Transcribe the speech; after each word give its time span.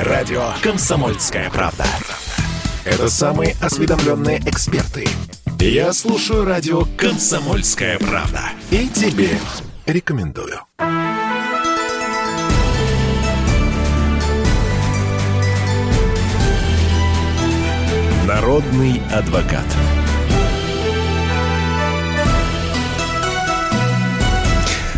Радио 0.00 0.54
«Комсомольская 0.62 1.50
правда». 1.50 1.84
Это 2.86 3.10
самые 3.10 3.54
осведомленные 3.60 4.38
эксперты. 4.46 5.06
Я 5.58 5.92
слушаю 5.92 6.46
радио 6.46 6.86
«Комсомольская 6.96 7.98
правда». 7.98 8.40
И 8.70 8.88
тебе 8.88 9.28
рекомендую. 9.84 10.60
Народный 18.26 19.02
адвокат. 19.12 19.66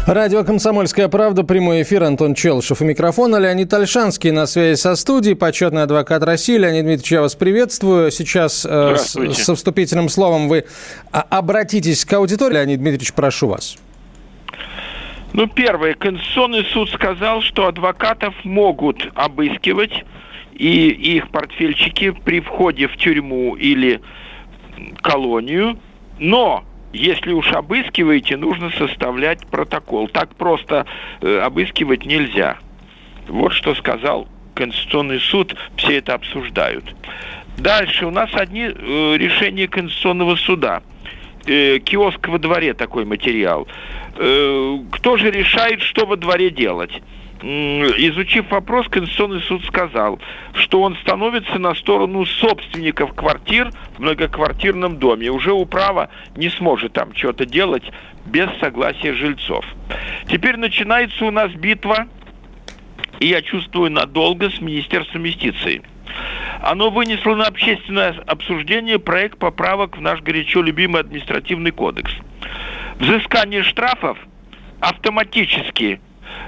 Радио 0.06 0.42
«Комсомольская 0.42 1.06
правда», 1.06 1.44
прямой 1.44 1.82
эфир, 1.82 2.02
Антон 2.02 2.34
Челшев 2.34 2.80
у 2.80 2.84
микрофона, 2.84 3.36
Леонид 3.36 3.72
Альшанский 3.72 4.32
на 4.32 4.46
связи 4.46 4.76
со 4.76 4.96
студией, 4.96 5.36
почетный 5.36 5.84
адвокат 5.84 6.24
России. 6.24 6.58
Леонид 6.58 6.82
Дмитриевич, 6.82 7.12
я 7.12 7.20
вас 7.20 7.36
приветствую. 7.36 8.10
Сейчас 8.10 8.66
э, 8.68 8.96
с, 8.96 9.12
со 9.12 9.54
вступительным 9.54 10.08
словом 10.08 10.48
вы 10.48 10.64
а, 11.12 11.20
обратитесь 11.30 12.04
к 12.04 12.12
аудитории. 12.14 12.54
Леонид 12.54 12.80
Дмитриевич, 12.80 13.12
прошу 13.12 13.46
вас. 13.46 13.78
Ну, 15.34 15.46
первое. 15.46 15.94
Конституционный 15.94 16.64
суд 16.64 16.90
сказал, 16.90 17.40
что 17.40 17.68
адвокатов 17.68 18.34
могут 18.42 19.08
обыскивать 19.14 20.04
и 20.52 20.88
их 20.88 21.30
портфельчики 21.30 22.10
при 22.10 22.40
входе 22.40 22.88
в 22.88 22.96
тюрьму 22.96 23.54
или 23.54 24.00
колонию, 25.00 25.78
но 26.18 26.64
если 26.92 27.32
уж 27.32 27.50
обыскиваете, 27.52 28.36
нужно 28.36 28.70
составлять 28.70 29.46
протокол. 29.46 30.08
Так 30.08 30.34
просто 30.36 30.86
э, 31.20 31.38
обыскивать 31.38 32.04
нельзя. 32.04 32.58
Вот 33.28 33.52
что 33.52 33.74
сказал 33.74 34.28
Конституционный 34.54 35.20
суд, 35.20 35.54
все 35.76 35.98
это 35.98 36.14
обсуждают. 36.14 36.84
Дальше 37.58 38.06
у 38.06 38.10
нас 38.10 38.30
одни 38.34 38.64
э, 38.64 39.16
решения 39.16 39.68
Конституционного 39.68 40.36
суда. 40.36 40.82
Э, 41.46 41.78
киоск 41.78 42.28
во 42.28 42.38
дворе 42.38 42.74
такой 42.74 43.04
материал. 43.04 43.66
Э, 44.16 44.78
кто 44.90 45.16
же 45.16 45.30
решает, 45.30 45.82
что 45.82 46.06
во 46.06 46.16
дворе 46.16 46.50
делать? 46.50 47.02
Изучив 47.42 48.50
вопрос, 48.50 48.88
Конституционный 48.88 49.42
суд 49.42 49.64
сказал, 49.64 50.20
что 50.54 50.82
он 50.82 50.96
становится 50.96 51.58
на 51.58 51.74
сторону 51.74 52.24
собственников 52.24 53.14
квартир 53.14 53.70
в 53.96 54.00
многоквартирном 54.00 54.98
доме. 54.98 55.30
Уже 55.30 55.52
управа 55.52 56.10
не 56.36 56.48
сможет 56.50 56.92
там 56.92 57.14
что-то 57.14 57.44
делать 57.44 57.84
без 58.26 58.48
согласия 58.60 59.14
жильцов. 59.14 59.64
Теперь 60.28 60.56
начинается 60.56 61.24
у 61.24 61.30
нас 61.30 61.50
битва, 61.52 62.06
и 63.18 63.26
я 63.26 63.42
чувствую 63.42 63.90
надолго, 63.90 64.50
с 64.50 64.60
Министерством 64.60 65.24
юстиции. 65.24 65.82
Оно 66.60 66.90
вынесло 66.90 67.34
на 67.34 67.46
общественное 67.46 68.14
обсуждение 68.26 68.98
проект 68.98 69.38
поправок 69.38 69.96
в 69.96 70.00
наш 70.00 70.20
горячо 70.20 70.62
любимый 70.62 71.00
административный 71.00 71.72
кодекс. 71.72 72.12
Взыскание 72.98 73.62
штрафов 73.62 74.18
автоматически 74.80 76.00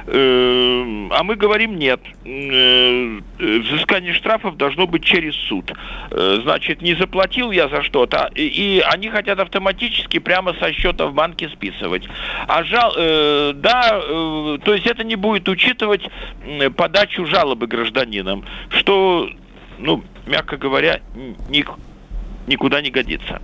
а 0.07 1.23
мы 1.23 1.37
говорим 1.37 1.79
нет. 1.79 2.01
Э, 2.25 3.21
взыскание 3.39 4.13
штрафов 4.13 4.57
должно 4.57 4.87
быть 4.87 5.05
через 5.05 5.35
суд. 5.35 5.73
Э, 6.11 6.41
значит, 6.43 6.83
не 6.83 6.95
заплатил 6.95 7.51
я 7.51 7.69
за 7.69 7.83
что-то, 7.83 8.31
и 8.35 8.83
они 8.93 9.09
хотят 9.09 9.39
автоматически 9.41 10.19
прямо 10.19 10.55
со 10.55 10.73
счета 10.73 11.07
в 11.07 11.15
банке 11.15 11.49
списывать. 11.49 12.07
А 12.47 12.65
жал, 12.65 12.95
да, 12.95 14.01
то 14.65 14.75
есть 14.75 14.87
это 14.87 15.05
не 15.05 15.17
будет 15.17 15.49
учитывать 15.49 16.03
подачу 16.77 17.25
жалобы 17.27 17.67
гражданинам, 17.67 18.45
что, 18.69 19.31
ну, 19.79 20.05
мягко 20.27 20.57
говоря, 20.57 21.01
не 21.49 21.65
никуда 22.47 22.81
не 22.81 22.91
годится. 22.91 23.41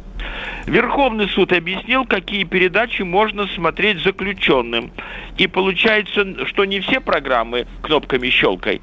Верховный 0.67 1.29
суд 1.29 1.53
объяснил, 1.53 2.05
какие 2.05 2.45
передачи 2.45 3.03
можно 3.03 3.47
смотреть 3.49 4.03
заключенным. 4.03 4.93
И 5.39 5.47
получается, 5.47 6.47
что 6.47 6.65
не 6.65 6.81
все 6.81 7.01
программы 7.01 7.67
кнопками 7.83 8.29
щелкай, 8.29 8.81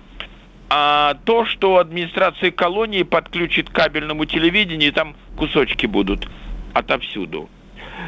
а 0.70 1.16
то, 1.26 1.46
что 1.46 1.78
администрация 1.78 2.52
колонии 2.52 3.04
подключит 3.04 3.70
к 3.70 3.74
кабельному 3.74 4.26
телевидению, 4.26 4.92
там 4.92 5.16
кусочки 5.38 5.86
будут 5.86 6.28
отовсюду. 6.74 7.50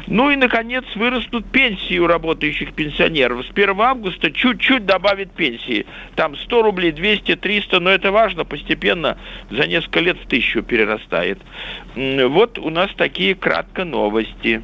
Ну 0.06 0.30
и, 0.30 0.36
наконец, 0.36 0.84
вырастут 0.94 1.46
пенсии 1.46 1.98
у 1.98 2.06
работающих 2.06 2.72
пенсионеров. 2.74 3.44
С 3.46 3.50
1 3.50 3.80
августа 3.80 4.30
чуть-чуть 4.30 4.86
добавят 4.86 5.32
пенсии. 5.32 5.86
Там 6.16 6.36
100 6.36 6.62
рублей, 6.62 6.92
200, 6.92 7.36
300, 7.36 7.80
но 7.80 7.90
это 7.90 8.12
важно, 8.12 8.44
постепенно 8.44 9.18
за 9.50 9.66
несколько 9.66 10.00
лет 10.00 10.18
в 10.18 10.28
тысячу 10.28 10.62
перерастает. 10.62 11.38
Вот 11.96 12.58
у 12.58 12.70
нас 12.70 12.90
такие 12.96 13.34
кратко 13.34 13.84
новости. 13.84 14.62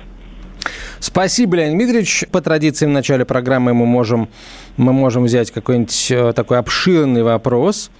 Спасибо, 0.98 1.56
Леонид 1.56 1.78
Дмитриевич. 1.78 2.24
По 2.32 2.40
традиции 2.40 2.86
в 2.86 2.90
начале 2.90 3.24
программы 3.24 3.74
мы 3.74 3.86
можем, 3.86 4.28
мы 4.76 4.92
можем 4.92 5.24
взять 5.24 5.50
какой-нибудь 5.50 6.10
э, 6.10 6.32
такой 6.34 6.58
обширный 6.58 7.22
вопрос. 7.22 7.90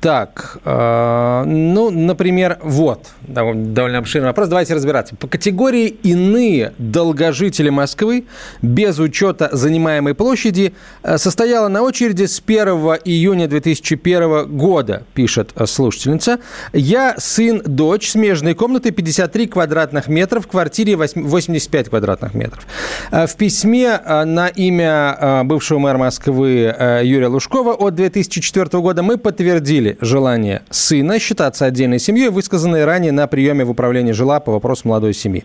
Так, 0.00 0.58
э, 0.64 1.42
ну, 1.44 1.90
например, 1.90 2.58
вот, 2.62 3.08
довольно 3.26 3.98
обширный 3.98 4.28
вопрос. 4.28 4.48
Давайте 4.48 4.74
разбираться. 4.74 5.16
По 5.16 5.26
категории 5.26 5.88
«иные 5.88 6.72
долгожители 6.78 7.68
Москвы» 7.68 8.26
без 8.62 9.00
учета 9.00 9.48
занимаемой 9.52 10.14
площади 10.14 10.74
э, 11.02 11.18
состояла 11.18 11.66
на 11.66 11.82
очереди 11.82 12.26
с 12.26 12.40
1 12.44 12.68
июня 13.04 13.48
2001 13.48 14.56
года, 14.56 15.02
пишет 15.14 15.50
слушательница. 15.66 16.38
«Я 16.72 17.16
сын, 17.18 17.60
дочь, 17.64 18.10
смежной 18.10 18.54
комнаты 18.54 18.92
53 18.92 19.46
квадратных 19.48 20.06
метра 20.06 20.38
в 20.38 20.46
квартире 20.46 20.96
85 20.96 21.88
квадратных 21.88 22.34
метров». 22.34 22.64
Э, 23.10 23.26
в 23.26 23.34
письме 23.34 24.00
э, 24.04 24.24
на 24.24 24.46
имя 24.46 25.42
бывшего 25.44 25.80
мэра 25.80 25.98
Москвы 25.98 26.74
Юрия 27.02 27.28
Лужкова 27.28 27.72
от 27.72 27.94
2004 27.94 28.80
года 28.80 29.02
мы 29.02 29.16
подтвердили, 29.16 29.87
подтвердили 29.88 29.96
желание 30.00 30.62
сына 30.70 31.18
считаться 31.18 31.64
отдельной 31.66 31.98
семьей, 31.98 32.28
высказанное 32.28 32.84
ранее 32.84 33.12
на 33.12 33.26
приеме 33.26 33.64
в 33.64 33.70
управлении 33.70 34.12
жила 34.12 34.40
по 34.40 34.52
вопросу 34.52 34.88
молодой 34.88 35.14
семьи. 35.14 35.44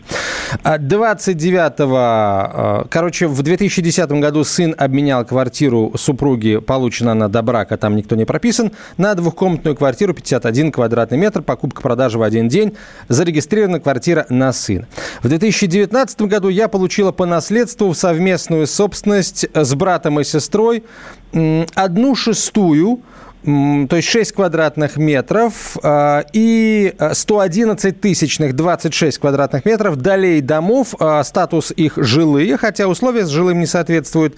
29-го, 0.63 1.95
а, 1.95 2.51
а, 2.53 2.87
короче, 2.89 3.27
в 3.27 3.41
2010 3.41 4.11
году 4.11 4.43
сын 4.43 4.75
обменял 4.77 5.25
квартиру 5.25 5.93
супруги, 5.95 6.57
получена 6.57 7.11
она 7.11 7.27
до 7.27 7.41
брака, 7.41 7.77
там 7.77 7.95
никто 7.95 8.15
не 8.15 8.25
прописан, 8.25 8.71
на 8.97 9.13
двухкомнатную 9.15 9.75
квартиру 9.75 10.13
51 10.13 10.71
квадратный 10.71 11.17
метр, 11.17 11.41
покупка-продажа 11.41 12.17
в 12.17 12.23
один 12.23 12.47
день, 12.47 12.73
зарегистрирована 13.09 13.79
квартира 13.79 14.25
на 14.29 14.53
сына. 14.53 14.87
В 15.21 15.29
2019 15.29 16.21
году 16.21 16.49
я 16.49 16.67
получила 16.67 17.11
по 17.11 17.25
наследству 17.25 17.93
совместную 17.93 18.67
собственность 18.67 19.45
с 19.53 19.75
братом 19.75 20.19
и 20.19 20.23
сестрой 20.23 20.83
одну 21.75 22.15
шестую 22.15 23.01
то 23.43 23.95
есть 23.95 24.07
6 24.07 24.31
квадратных 24.33 24.95
метров 24.97 25.77
а, 25.83 26.23
и 26.31 26.93
111 27.11 27.99
тысячных 27.99 28.53
26 28.53 29.17
квадратных 29.17 29.65
метров 29.65 29.97
долей 29.97 30.39
домов, 30.39 30.95
а, 30.99 31.23
статус 31.23 31.71
их 31.75 31.97
жилые, 31.97 32.57
хотя 32.57 32.87
условия 32.87 33.25
с 33.25 33.29
жилым 33.29 33.59
не 33.59 33.65
соответствуют. 33.65 34.35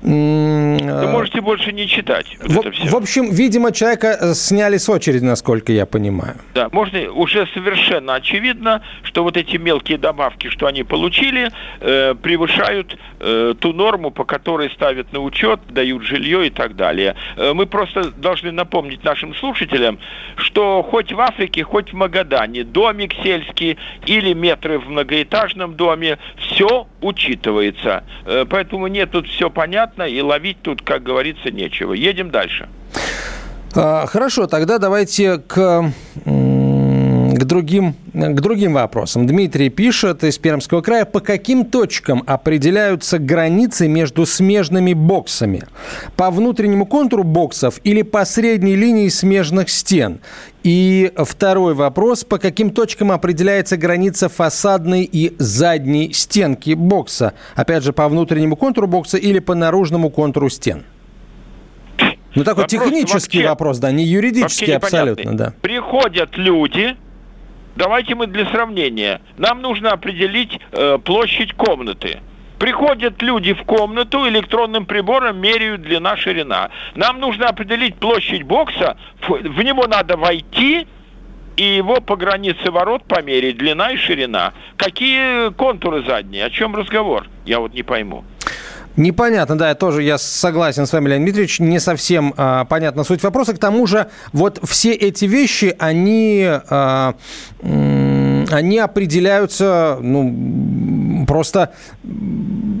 Вы 0.00 1.08
можете 1.08 1.40
больше 1.42 1.72
не 1.72 1.86
читать. 1.86 2.36
В, 2.40 2.90
в 2.90 2.96
общем, 2.96 3.30
видимо, 3.30 3.72
человека 3.72 4.16
э, 4.18 4.34
сняли 4.34 4.78
с 4.78 4.88
очереди, 4.88 5.24
насколько 5.24 5.72
я 5.72 5.84
понимаю. 5.84 6.36
Да, 6.54 6.68
можно 6.72 7.10
уже 7.10 7.46
совершенно 7.52 8.14
очевидно, 8.14 8.82
что 9.02 9.24
вот 9.24 9.36
эти 9.36 9.56
мелкие 9.56 9.98
добавки, 9.98 10.48
что 10.48 10.66
они 10.66 10.84
получили, 10.84 11.50
э, 11.80 12.14
превышают 12.14 12.96
э, 13.20 13.54
ту 13.58 13.72
норму, 13.72 14.10
по 14.10 14.24
которой 14.24 14.70
ставят 14.70 15.12
на 15.12 15.20
учет, 15.20 15.60
дают 15.68 16.02
жилье 16.02 16.46
и 16.46 16.50
так 16.50 16.76
далее. 16.76 17.14
Мы 17.36 17.66
просто 17.66 18.10
должны 18.10 18.37
должны 18.38 18.52
напомнить 18.52 19.04
нашим 19.04 19.34
слушателям, 19.34 19.98
что 20.36 20.82
хоть 20.82 21.12
в 21.12 21.20
Африке, 21.20 21.64
хоть 21.64 21.92
в 21.92 21.96
Магадане, 21.96 22.64
домик 22.64 23.12
сельский 23.22 23.78
или 24.06 24.32
метры 24.32 24.78
в 24.78 24.88
многоэтажном 24.88 25.74
доме, 25.74 26.18
все 26.36 26.86
учитывается. 27.00 28.04
Э, 28.24 28.44
поэтому 28.48 28.86
нет, 28.86 29.10
тут 29.10 29.26
все 29.26 29.50
понятно, 29.50 30.02
и 30.04 30.20
ловить 30.20 30.62
тут, 30.62 30.82
как 30.82 31.02
говорится, 31.02 31.50
нечего. 31.50 31.92
Едем 31.92 32.30
дальше. 32.30 32.68
А, 33.74 34.06
хорошо, 34.06 34.46
тогда 34.46 34.78
давайте 34.78 35.38
к 35.38 35.92
к 37.38 37.44
другим, 37.44 37.94
к 38.12 38.40
другим 38.40 38.74
вопросам. 38.74 39.26
Дмитрий 39.26 39.70
пишет 39.70 40.24
из 40.24 40.38
Пермского 40.38 40.82
края, 40.82 41.04
по 41.04 41.20
каким 41.20 41.64
точкам 41.64 42.22
определяются 42.26 43.18
границы 43.18 43.88
между 43.88 44.26
смежными 44.26 44.92
боксами? 44.92 45.62
По 46.16 46.30
внутреннему 46.30 46.86
контуру 46.86 47.24
боксов 47.24 47.80
или 47.84 48.02
по 48.02 48.24
средней 48.24 48.76
линии 48.76 49.08
смежных 49.08 49.70
стен? 49.70 50.20
И 50.64 51.12
второй 51.16 51.74
вопрос, 51.74 52.24
по 52.24 52.38
каким 52.38 52.70
точкам 52.70 53.12
определяется 53.12 53.76
граница 53.76 54.28
фасадной 54.28 55.04
и 55.04 55.34
задней 55.38 56.12
стенки 56.12 56.74
бокса? 56.74 57.34
Опять 57.54 57.84
же, 57.84 57.92
по 57.92 58.08
внутреннему 58.08 58.56
контуру 58.56 58.88
бокса 58.88 59.16
или 59.16 59.38
по 59.38 59.54
наружному 59.54 60.10
контуру 60.10 60.48
стен? 60.50 60.84
Ну, 62.34 62.44
такой 62.44 62.64
вопрос 62.64 62.70
технический 62.70 63.38
вообще, 63.38 63.48
вопрос, 63.48 63.78
да, 63.78 63.90
не 63.90 64.04
юридический 64.04 64.76
абсолютно, 64.76 65.36
да. 65.36 65.52
Приходят 65.62 66.36
люди, 66.36 66.96
давайте 67.78 68.14
мы 68.14 68.26
для 68.26 68.44
сравнения, 68.46 69.22
нам 69.38 69.62
нужно 69.62 69.92
определить 69.92 70.60
э, 70.72 70.98
площадь 71.02 71.54
комнаты. 71.54 72.20
Приходят 72.58 73.22
люди 73.22 73.54
в 73.54 73.62
комнату, 73.62 74.28
электронным 74.28 74.84
прибором 74.84 75.40
меряют 75.40 75.82
длина, 75.82 76.16
ширина. 76.16 76.70
Нам 76.96 77.20
нужно 77.20 77.46
определить 77.46 77.94
площадь 77.94 78.42
бокса, 78.42 78.96
в 79.28 79.62
него 79.62 79.86
надо 79.86 80.16
войти, 80.16 80.88
и 81.56 81.62
его 81.62 82.00
по 82.00 82.16
границе 82.16 82.70
ворот 82.70 83.04
померить, 83.04 83.58
длина 83.58 83.92
и 83.92 83.96
ширина. 83.96 84.54
Какие 84.76 85.50
контуры 85.52 86.02
задние? 86.02 86.44
О 86.44 86.50
чем 86.50 86.74
разговор? 86.74 87.28
Я 87.46 87.60
вот 87.60 87.74
не 87.74 87.82
пойму. 87.84 88.24
Непонятно, 88.98 89.56
да, 89.56 89.68
я 89.68 89.74
тоже 89.76 90.02
я 90.02 90.18
согласен 90.18 90.84
с 90.84 90.92
вами, 90.92 91.10
Леонид 91.10 91.26
Дмитриевич, 91.26 91.60
не 91.60 91.78
совсем 91.78 92.34
а, 92.36 92.64
понятна 92.64 93.04
суть 93.04 93.22
вопроса. 93.22 93.54
К 93.54 93.58
тому 93.58 93.86
же, 93.86 94.08
вот 94.32 94.58
все 94.64 94.92
эти 94.92 95.24
вещи, 95.24 95.72
они, 95.78 96.44
а, 96.44 97.14
они 97.62 98.78
определяются, 98.78 99.98
ну, 100.00 101.24
просто 101.28 101.74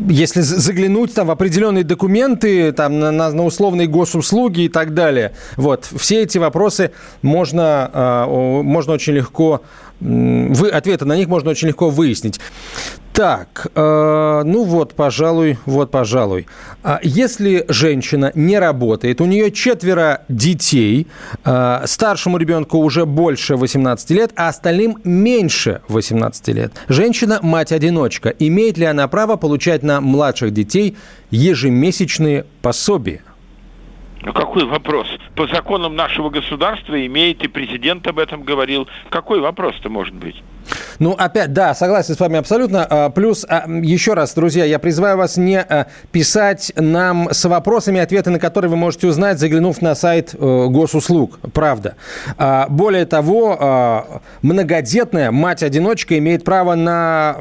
если 0.08 0.40
заглянуть 0.40 1.14
там 1.14 1.28
в 1.28 1.30
определенные 1.30 1.84
документы, 1.84 2.72
там 2.72 2.98
на, 2.98 3.12
на, 3.12 3.44
условные 3.44 3.86
госуслуги 3.86 4.62
и 4.62 4.68
так 4.68 4.94
далее, 4.94 5.34
вот, 5.56 5.88
все 5.96 6.22
эти 6.22 6.38
вопросы 6.38 6.90
можно, 7.22 7.90
а, 7.92 8.26
можно 8.26 8.94
очень 8.94 9.12
легко 9.12 9.62
вы, 10.00 10.68
ответы 10.68 11.04
на 11.04 11.16
них 11.16 11.26
можно 11.26 11.50
очень 11.50 11.68
легко 11.68 11.90
выяснить. 11.90 12.38
Так, 13.18 13.66
э, 13.74 14.42
ну 14.44 14.62
вот, 14.62 14.94
пожалуй, 14.94 15.58
вот, 15.66 15.90
пожалуй. 15.90 16.46
А 16.84 17.00
если 17.02 17.64
женщина 17.68 18.30
не 18.36 18.60
работает, 18.60 19.20
у 19.20 19.24
нее 19.24 19.50
четверо 19.50 20.22
детей, 20.28 21.08
э, 21.44 21.82
старшему 21.86 22.38
ребенку 22.38 22.78
уже 22.78 23.06
больше 23.06 23.56
18 23.56 24.10
лет, 24.12 24.30
а 24.36 24.46
остальным 24.46 24.98
меньше 25.02 25.82
18 25.88 26.54
лет. 26.54 26.72
Женщина– 26.86 27.40
мать-одиночка. 27.42 28.28
Имеет 28.38 28.78
ли 28.78 28.84
она 28.84 29.08
право 29.08 29.34
получать 29.34 29.82
на 29.82 30.00
младших 30.00 30.52
детей 30.52 30.96
ежемесячные 31.32 32.46
пособия? 32.62 33.24
Ну 34.22 34.32
какой 34.32 34.64
вопрос? 34.64 35.08
По 35.34 35.48
законам 35.48 35.96
нашего 35.96 36.30
государства 36.30 37.04
имеет, 37.04 37.42
и 37.42 37.48
президент 37.48 38.06
об 38.06 38.20
этом 38.20 38.44
говорил. 38.44 38.86
Какой 39.10 39.40
вопрос-то 39.40 39.88
может 39.88 40.14
быть? 40.14 40.36
Ну, 40.98 41.12
опять, 41.12 41.52
да, 41.52 41.74
согласен 41.74 42.14
с 42.14 42.20
вами 42.20 42.38
абсолютно. 42.38 42.86
А, 42.88 43.10
плюс, 43.10 43.46
а, 43.48 43.64
еще 43.68 44.14
раз, 44.14 44.34
друзья, 44.34 44.64
я 44.64 44.78
призываю 44.78 45.16
вас 45.16 45.36
не 45.36 45.60
а, 45.60 45.86
писать 46.12 46.72
нам 46.76 47.28
с 47.30 47.44
вопросами, 47.44 48.00
ответы 48.00 48.30
на 48.30 48.38
которые 48.38 48.70
вы 48.70 48.76
можете 48.76 49.06
узнать, 49.06 49.38
заглянув 49.38 49.82
на 49.82 49.94
сайт 49.94 50.34
э, 50.34 50.66
госуслуг. 50.68 51.38
Правда. 51.52 51.94
Более 52.68 53.06
того, 53.06 54.20
многодетная 54.42 55.30
мать-одиночка 55.30 56.18
имеет 56.18 56.44
право 56.44 56.74
на 56.74 57.36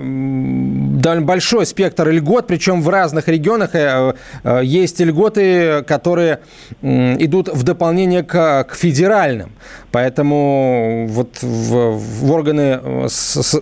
довольно 0.97 1.25
большой 1.25 1.65
спектр 1.65 2.09
льгот, 2.09 2.47
причем 2.47 2.81
в 2.81 2.89
разных 2.89 3.27
регионах 3.27 3.75
э, 3.75 4.13
э, 4.44 4.62
есть 4.63 5.00
льготы, 5.00 5.83
которые 5.83 6.39
идут 6.81 7.50
в 7.50 7.63
дополнение 7.63 8.23
к, 8.23 8.65
к 8.65 8.75
федеральным. 8.75 9.51
Поэтому 9.91 11.07
вот 11.09 11.37
в, 11.41 11.97
в 11.97 12.31
органы 12.31 13.07
с, 13.07 13.41
с, 13.41 13.61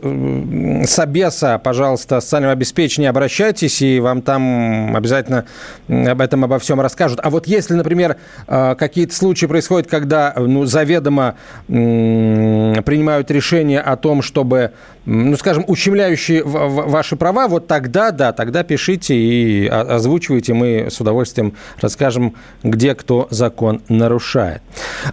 Собеса, 0.88 1.60
пожалуйста, 1.64 2.20
социального 2.20 2.54
обеспечения 2.54 3.10
обращайтесь, 3.10 3.82
и 3.82 4.00
вам 4.00 4.22
там 4.22 4.96
обязательно 4.96 5.46
об 5.88 6.22
этом, 6.22 6.44
обо 6.44 6.58
всем 6.60 6.82
расскажут. 6.82 7.20
А 7.22 7.30
вот 7.30 7.48
если, 7.48 7.76
например, 7.76 8.18
э, 8.48 8.76
какие-то 8.76 9.16
случаи 9.16 9.46
происходят, 9.46 9.88
когда 9.88 10.34
ну, 10.36 10.66
заведомо 10.66 11.36
принимают 11.68 13.30
решение 13.32 13.80
о 13.80 13.96
том, 13.96 14.22
чтобы, 14.22 14.72
ну, 15.06 15.38
скажем, 15.38 15.64
ущемляющие 15.68 16.44
ваши 16.44 17.16
права, 17.16 17.48
вот 17.48 17.68
тогда, 17.68 18.12
да, 18.12 18.34
тогда 18.34 18.64
пишите 18.64 19.16
и 19.16 19.68
озвучивайте, 19.68 20.54
мы 20.54 20.88
с 20.90 21.00
удовольствием 21.00 21.54
расскажем, 21.80 22.36
где 22.64 22.96
кто 22.96 23.28
закон 23.30 23.82
нарушает. 23.88 24.62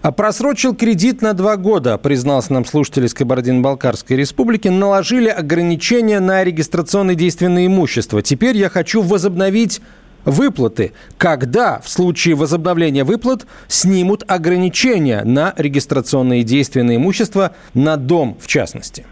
А 0.00 0.12
просрочил 0.12 0.74
кредит 0.74 1.22
на 1.22 1.34
два 1.34 1.56
года, 1.56 1.98
признался 1.98 2.52
нам 2.54 2.64
слушатель 2.64 3.04
из 3.04 3.14
Кабардино-Балкарской 3.14 4.16
республики, 4.16 4.68
наложили 4.68 5.28
ограничения 5.28 6.20
на 6.20 6.42
регистрационные 6.42 7.16
действия 7.16 7.48
на 7.48 7.66
имущество. 7.66 8.22
Теперь 8.22 8.56
я 8.56 8.68
хочу 8.68 9.02
возобновить 9.02 9.80
выплаты. 10.24 10.92
Когда 11.18 11.80
в 11.80 11.88
случае 11.88 12.34
возобновления 12.34 13.04
выплат 13.04 13.46
снимут 13.68 14.24
ограничения 14.26 15.22
на 15.24 15.52
регистрационные 15.56 16.44
действия 16.44 16.82
на 16.82 16.96
имущество, 16.96 17.52
на 17.74 17.96
дом 17.96 18.38
в 18.40 18.46
частности? 18.46 19.04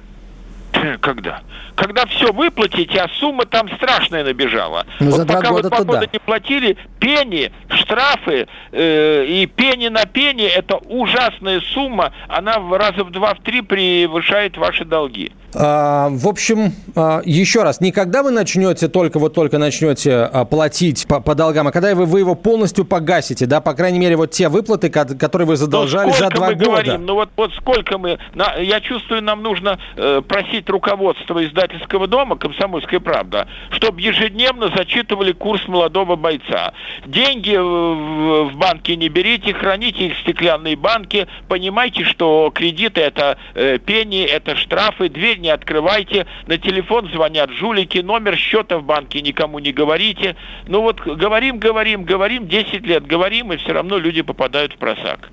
Когда? 1.01 1.43
Когда 1.75 2.07
все 2.07 2.33
выплатите, 2.33 3.01
а 3.01 3.09
сумма 3.21 3.47
там 3.47 3.69
страшная 3.77 4.25
набежала. 4.25 4.87
Ну, 4.99 5.11
вот 5.11 5.17
за 5.17 5.27
пока 5.27 5.53
вы 5.53 5.63
два 5.63 5.83
года 5.83 6.09
не 6.13 6.19
платили, 6.19 6.77
пени, 6.99 7.53
штрафы 7.69 8.47
э, 8.73 9.25
и 9.27 9.47
пени 9.47 9.89
на 9.89 10.05
пени, 10.07 10.45
это 10.45 10.77
ужасная 10.77 11.61
сумма, 11.61 12.13
она 12.29 12.59
в 12.59 12.77
раза 12.79 13.05
в 13.05 13.11
два, 13.11 13.35
в 13.35 13.41
три 13.41 13.63
превышает 13.63 14.57
ваши 14.57 14.85
долги. 14.85 15.33
А, 15.55 16.09
в 16.11 16.29
общем, 16.29 16.73
а, 16.95 17.23
еще 17.25 17.63
раз, 17.63 17.81
не 17.81 17.91
когда 17.91 18.23
вы 18.23 18.31
начнете, 18.31 18.89
только 18.89 19.19
вот 19.19 19.35
только 19.35 19.59
начнете 19.59 20.15
а, 20.15 20.45
платить 20.45 21.07
по, 21.09 21.21
по 21.21 21.35
долгам, 21.35 21.67
а 21.69 21.73
когда 21.73 21.95
вы, 21.95 22.07
вы 22.07 22.21
его 22.21 22.35
полностью 22.37 22.85
погасите, 22.85 23.47
да, 23.47 23.61
по 23.61 23.75
крайней 23.75 23.99
мере, 23.99 24.17
вот 24.17 24.31
те 24.31 24.49
выплаты, 24.49 24.91
которые 24.91 25.47
вы 25.47 25.57
задолжали 25.57 26.13
за 26.13 26.31
два 26.31 26.49
мы 26.49 26.55
года. 26.55 26.71
Говорим? 26.71 27.07
Ну 27.07 27.15
вот, 27.15 27.31
вот 27.37 27.53
сколько 27.55 27.99
мы, 27.99 28.19
на, 28.35 28.55
я 28.57 28.81
чувствую, 28.81 29.23
нам 29.23 29.43
нужно 29.43 29.79
э, 29.97 30.23
просить 30.27 30.69
руководство 30.71 31.45
издательского 31.61 32.07
дома 32.07 32.37
«Комсомольская 32.37 33.01
правда», 33.01 33.47
чтобы 33.71 34.01
ежедневно 34.01 34.73
зачитывали 34.75 35.33
курс 35.33 35.67
молодого 35.69 36.17
бойца. 36.17 36.73
Деньги 37.05 37.57
в, 37.57 38.57
банке 38.57 38.97
не 38.97 39.09
берите, 39.09 39.53
храните 39.53 40.07
их 40.07 40.17
в 40.17 40.21
стеклянные 40.21 40.77
банки, 40.77 41.27
понимайте, 41.49 42.05
что 42.05 42.51
кредиты 42.55 43.01
это 43.01 43.39
э, 43.55 43.79
пени, 43.79 44.23
это 44.23 44.57
штрафы, 44.57 45.09
дверь 45.09 45.39
не 45.39 45.51
открывайте, 45.51 46.27
на 46.47 46.59
телефон 46.59 47.11
звонят 47.13 47.51
жулики, 47.51 47.99
номер 47.99 48.37
счета 48.37 48.79
в 48.79 48.85
банке 48.85 49.21
никому 49.21 49.59
не 49.59 49.73
говорите. 49.73 50.37
Ну 50.67 50.83
вот 50.83 51.01
говорим, 51.01 51.59
говорим, 51.59 52.05
говорим, 52.05 52.49
10 52.49 52.87
лет 52.87 53.07
говорим, 53.07 53.53
и 53.53 53.57
все 53.57 53.73
равно 53.73 53.99
люди 53.99 54.23
попадают 54.23 54.75
в 54.75 54.77
просак. 54.77 55.31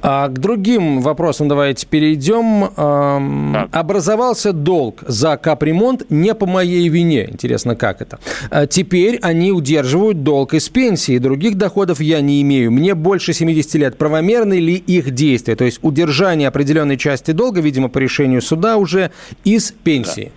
А 0.00 0.28
к 0.28 0.38
другим 0.38 1.00
вопросам 1.00 1.48
давайте 1.48 1.86
перейдем. 1.86 2.70
Так. 2.74 3.68
Образовался 3.72 4.52
долг 4.52 5.02
за 5.06 5.36
капремонт 5.36 6.08
не 6.10 6.34
по 6.34 6.46
моей 6.46 6.88
вине. 6.88 7.28
Интересно, 7.30 7.74
как 7.74 8.00
это? 8.00 8.18
А 8.50 8.66
теперь 8.66 9.18
они 9.22 9.50
удерживают 9.50 10.22
долг 10.22 10.54
из 10.54 10.68
пенсии. 10.68 11.18
Других 11.18 11.56
доходов 11.56 12.00
я 12.00 12.20
не 12.20 12.40
имею. 12.42 12.70
Мне 12.70 12.94
больше 12.94 13.32
70 13.32 13.74
лет. 13.74 13.98
Правомерны 13.98 14.60
ли 14.60 14.74
их 14.74 15.10
действия? 15.10 15.56
То 15.56 15.64
есть 15.64 15.80
удержание 15.82 16.48
определенной 16.48 16.96
части 16.96 17.32
долга, 17.32 17.60
видимо, 17.60 17.88
по 17.88 17.98
решению 17.98 18.42
суда 18.42 18.76
уже 18.76 19.10
из 19.44 19.72
пенсии. 19.72 20.32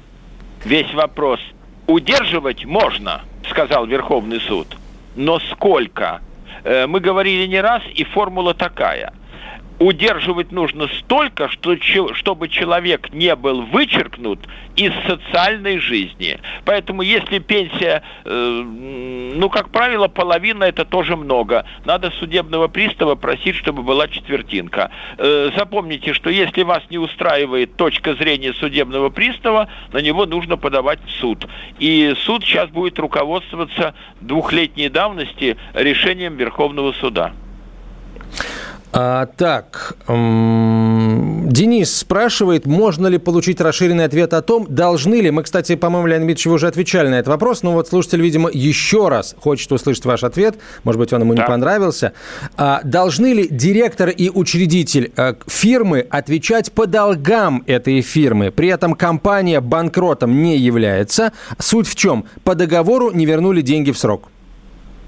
Да. 0.64 0.70
Весь 0.70 0.94
вопрос. 0.94 1.40
Удерживать 1.88 2.66
можно, 2.66 3.22
сказал 3.50 3.86
Верховный 3.86 4.40
суд. 4.40 4.68
Но 5.16 5.40
сколько? 5.52 6.22
Э, 6.64 6.88
мы 6.88 7.00
говорили 7.00 7.48
не 7.48 7.60
раз, 7.60 7.82
и 7.94 8.04
формула 8.04 8.54
такая– 8.54 9.14
удерживать 9.82 10.52
нужно 10.52 10.88
столько, 11.00 11.50
что, 11.50 11.76
чтобы 12.14 12.50
человек 12.50 13.12
не 13.14 13.36
был 13.36 13.64
вычеркнут 13.64 14.40
из 14.76 14.92
социальной 15.08 15.80
жизни. 15.80 16.40
Поэтому 16.66 17.02
если 17.02 17.40
пенсия, 17.40 18.04
э, 18.24 18.62
ну, 19.36 19.50
как 19.50 19.70
правило, 19.70 20.08
половина 20.08 20.66
это 20.66 20.86
тоже 20.86 21.16
много. 21.16 21.66
Надо 21.84 22.12
судебного 22.20 22.68
пристава 22.68 23.16
просить, 23.16 23.56
чтобы 23.56 23.82
была 23.82 24.08
четвертинка. 24.08 24.92
Э, 25.18 25.50
запомните, 25.58 26.14
что 26.14 26.30
если 26.30 26.62
вас 26.62 26.84
не 26.90 27.00
устраивает 27.00 27.76
точка 27.76 28.14
зрения 28.14 28.54
судебного 28.54 29.10
пристава, 29.10 29.68
на 29.92 29.98
него 29.98 30.26
нужно 30.28 30.58
подавать 30.58 31.00
в 31.06 31.12
суд. 31.20 31.48
И 31.80 32.14
суд 32.20 32.44
сейчас 32.44 32.70
будет 32.70 33.00
руководствоваться 33.00 33.96
двухлетней 34.22 34.90
давности 34.90 35.58
решением 35.74 36.36
Верховного 36.36 36.92
суда. 36.94 37.34
А, 38.94 39.26
так, 39.26 39.96
эм, 40.08 41.48
Денис 41.50 41.96
спрашивает, 41.96 42.66
можно 42.66 43.08
ли 43.08 43.18
получить 43.18 43.62
расширенный 43.62 44.04
ответ 44.04 44.34
о 44.34 44.42
том, 44.42 44.66
должны 44.68 45.16
ли, 45.22 45.32
мы, 45.32 45.44
кстати, 45.44 45.76
по-моему, 45.76 46.08
Леонид 46.08 46.26
Дмитриевич, 46.26 46.46
вы 46.48 46.54
уже 46.56 46.68
отвечали 46.68 47.08
на 47.08 47.16
этот 47.16 47.30
вопрос, 47.30 47.64
но 47.64 47.72
вот 47.72 47.88
слушатель, 47.88 48.22
видимо, 48.22 48.50
еще 48.52 49.08
раз 49.08 49.34
хочет 49.40 49.72
услышать 49.72 50.04
ваш 50.04 50.24
ответ, 50.24 50.56
может 50.84 51.00
быть, 51.00 51.14
он 51.14 51.22
ему 51.22 51.34
да. 51.36 51.44
не 51.44 51.48
понравился. 51.48 52.12
А, 52.58 52.82
должны 52.84 53.34
ли 53.34 53.48
директор 53.50 54.10
и 54.10 54.30
учредитель 54.30 55.14
а, 55.16 55.38
фирмы 55.48 56.06
отвечать 56.10 56.74
по 56.74 56.86
долгам 56.86 57.64
этой 57.68 58.02
фирмы? 58.02 58.52
При 58.52 58.68
этом 58.68 58.96
компания 58.96 59.62
банкротом 59.62 60.44
не 60.44 60.58
является. 60.58 61.32
Суть 61.60 61.88
в 61.88 61.96
чем? 61.96 62.26
По 62.44 62.56
договору 62.56 63.12
не 63.12 63.26
вернули 63.26 63.62
деньги 63.62 63.92
в 63.92 63.98
срок. 63.98 64.28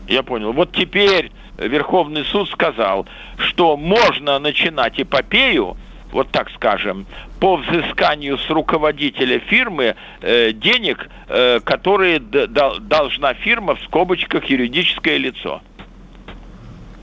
Я 0.07 0.23
понял. 0.23 0.53
Вот 0.53 0.71
теперь 0.71 1.31
Верховный 1.57 2.25
суд 2.25 2.49
сказал, 2.49 3.07
что 3.37 3.77
можно 3.77 4.39
начинать 4.39 4.99
эпопею, 4.99 5.77
вот 6.11 6.29
так 6.29 6.49
скажем, 6.51 7.05
по 7.39 7.57
взысканию 7.57 8.37
с 8.37 8.49
руководителя 8.49 9.39
фирмы 9.39 9.95
э, 10.21 10.51
денег, 10.53 11.09
э, 11.27 11.59
которые 11.63 12.19
должна 12.19 13.33
фирма 13.33 13.75
в 13.75 13.81
скобочках 13.81 14.45
юридическое 14.45 15.17
лицо. 15.17 15.61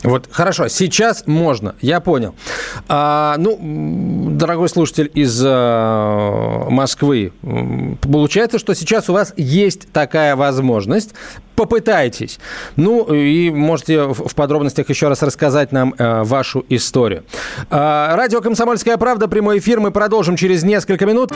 Вот, 0.02 0.28
хорошо, 0.30 0.68
сейчас 0.68 1.24
можно, 1.26 1.74
я 1.80 2.00
понял. 2.00 2.34
А, 2.88 3.36
ну, 3.38 3.58
дорогой 4.30 4.68
слушатель 4.68 5.10
из 5.12 5.42
а, 5.44 6.68
Москвы, 6.70 7.32
получается, 8.00 8.58
что 8.58 8.74
сейчас 8.74 9.10
у 9.10 9.12
вас 9.12 9.34
есть 9.36 9.92
такая 9.92 10.36
возможность. 10.36 11.10
Попытайтесь. 11.54 12.38
Ну, 12.76 13.12
и 13.12 13.50
можете 13.50 14.04
в 14.04 14.34
подробностях 14.34 14.88
еще 14.88 15.08
раз 15.08 15.22
рассказать 15.22 15.72
нам 15.72 15.94
а, 15.98 16.24
вашу 16.24 16.64
историю. 16.70 17.24
А, 17.68 18.16
радио 18.16 18.40
«Комсомольская 18.40 18.96
правда», 18.96 19.28
прямой 19.28 19.58
эфир. 19.58 19.80
Мы 19.80 19.90
продолжим 19.90 20.36
через 20.36 20.62
несколько 20.62 21.04
минут. 21.04 21.32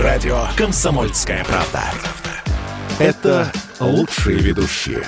Радио 0.00 0.38
«Комсомольская 0.56 1.44
правда». 1.44 1.82
Это 2.98 3.52
лучшие 3.80 4.38
ведущие. 4.38 5.02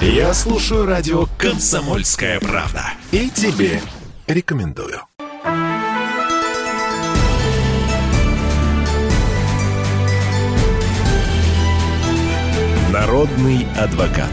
Я 0.00 0.32
слушаю 0.32 0.86
радио 0.86 1.26
«Комсомольская 1.36 2.38
правда». 2.38 2.92
И 3.10 3.28
тебе 3.30 3.80
рекомендую. 4.28 5.00
Народный 12.92 13.66
адвокат. 13.76 14.30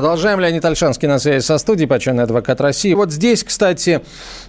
Продолжаем. 0.00 0.40
Леонид 0.40 0.64
Альшанский 0.64 1.06
на 1.08 1.18
связи 1.18 1.44
со 1.44 1.58
студией, 1.58 1.86
почетный 1.86 2.22
адвокат 2.24 2.58
России. 2.62 2.94
Вот 2.94 3.12
здесь, 3.12 3.44
кстати, 3.44 4.00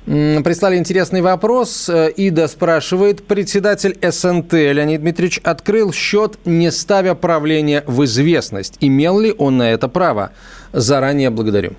прислали 0.06 0.78
интересный 0.78 1.20
вопрос. 1.20 1.90
Э, 1.90 2.10
Ида 2.10 2.48
спрашивает, 2.48 3.28
председатель 3.28 3.98
СНТ 4.02 4.54
Леонид 4.54 5.02
Дмитриевич 5.02 5.42
открыл 5.44 5.92
счет, 5.92 6.38
не 6.46 6.72
ставя 6.72 7.16
правление 7.16 7.84
в 7.86 8.06
известность. 8.06 8.78
Имел 8.80 9.20
ли 9.20 9.36
он 9.38 9.58
на 9.58 9.70
это 9.70 9.90
право? 9.90 10.32
Заранее 10.72 11.32
благодарю. 11.32 11.74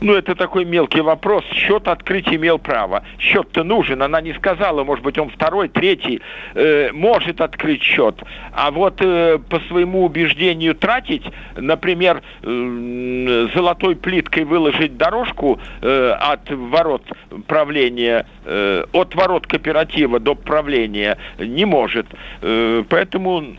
Ну, 0.00 0.14
это 0.14 0.36
такой 0.36 0.64
мелкий 0.64 1.00
вопрос. 1.00 1.44
Счет 1.52 1.88
открыть 1.88 2.28
имел 2.28 2.58
право. 2.58 3.02
Счет-то 3.18 3.64
нужен. 3.64 4.02
Она 4.02 4.20
не 4.20 4.32
сказала, 4.34 4.84
может 4.84 5.04
быть, 5.04 5.18
он 5.18 5.28
второй, 5.28 5.68
третий 5.68 6.20
э, 6.54 6.92
может 6.92 7.40
открыть 7.40 7.82
счет. 7.82 8.22
А 8.52 8.70
вот 8.70 9.00
э, 9.00 9.38
по 9.38 9.58
своему 9.60 10.04
убеждению 10.04 10.76
тратить, 10.76 11.24
например, 11.56 12.22
э, 12.42 13.48
золотой 13.54 13.96
плиткой 13.96 14.44
выложить 14.44 14.96
дорожку 14.96 15.58
э, 15.82 16.10
от 16.10 16.48
ворот 16.48 17.02
правления, 17.48 18.24
э, 18.44 18.84
от 18.92 19.14
ворот 19.16 19.48
кооператива 19.48 20.20
до 20.20 20.36
правления 20.36 21.18
не 21.38 21.64
может. 21.64 22.06
Э, 22.40 22.84
поэтому 22.88 23.56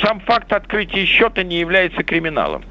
сам 0.00 0.20
факт 0.20 0.52
открытия 0.52 1.04
счета 1.06 1.42
не 1.42 1.58
является 1.58 2.04
криминалом. 2.04 2.62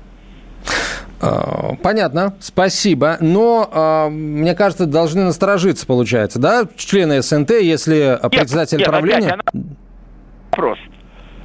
А, 1.22 1.76
понятно, 1.84 2.34
спасибо. 2.40 3.18
Но, 3.20 3.70
э, 3.72 4.10
мне 4.10 4.56
кажется, 4.56 4.88
должны 4.88 5.24
насторожиться, 5.24 5.86
получается, 5.86 6.40
да, 6.40 6.64
члены 6.76 7.22
СНТ, 7.22 7.52
если 7.52 8.20
нет, 8.22 8.32
председатель 8.32 8.80
нет, 8.80 8.88
правления... 8.88 9.34
Она... 9.34 9.44
Вопрос. 10.50 10.80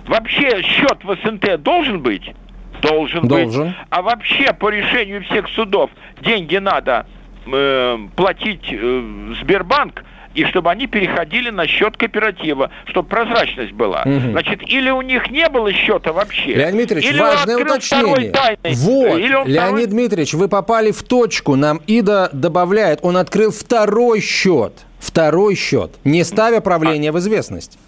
Вообще 0.06 0.62
счет 0.62 1.04
в 1.04 1.14
СНТ 1.22 1.62
должен 1.62 2.00
быть? 2.00 2.32
Должен, 2.80 3.28
должен. 3.28 3.66
быть. 3.66 3.74
А 3.90 4.02
вообще 4.02 4.52
по 4.52 4.70
решению 4.70 5.22
всех 5.24 5.48
судов 5.48 5.90
деньги 6.22 6.56
надо 6.56 7.06
э, 7.46 7.98
платить 8.16 8.68
э, 8.72 9.34
Сбербанк, 9.42 10.04
и 10.36 10.44
чтобы 10.44 10.70
они 10.70 10.86
переходили 10.86 11.50
на 11.50 11.66
счет 11.66 11.96
кооператива, 11.96 12.70
чтобы 12.84 13.08
прозрачность 13.08 13.72
была. 13.72 14.02
Угу. 14.02 14.32
Значит, 14.32 14.62
или 14.68 14.90
у 14.90 15.00
них 15.00 15.30
не 15.30 15.48
было 15.48 15.72
счета 15.72 16.12
вообще. 16.12 16.54
Леонид 16.54 16.88
Дмитриевич, 16.88 17.10
или 17.10 17.18
важное 17.18 17.56
уточнение. 17.56 18.32
Вот, 18.74 19.18
или 19.18 19.34
он 19.34 19.48
Леонид 19.48 19.70
второй... 19.70 19.86
Дмитриевич, 19.86 20.34
вы 20.34 20.48
попали 20.48 20.90
в 20.92 21.02
точку. 21.02 21.56
Нам 21.56 21.80
Ида 21.86 22.28
добавляет, 22.32 23.00
он 23.02 23.16
открыл 23.16 23.50
второй 23.50 24.20
счет. 24.20 24.84
Второй 24.98 25.54
счет, 25.54 25.92
не 26.04 26.24
ставя 26.24 26.60
правление 26.60 27.10
а. 27.10 27.12
в 27.12 27.18
известность. 27.18 27.78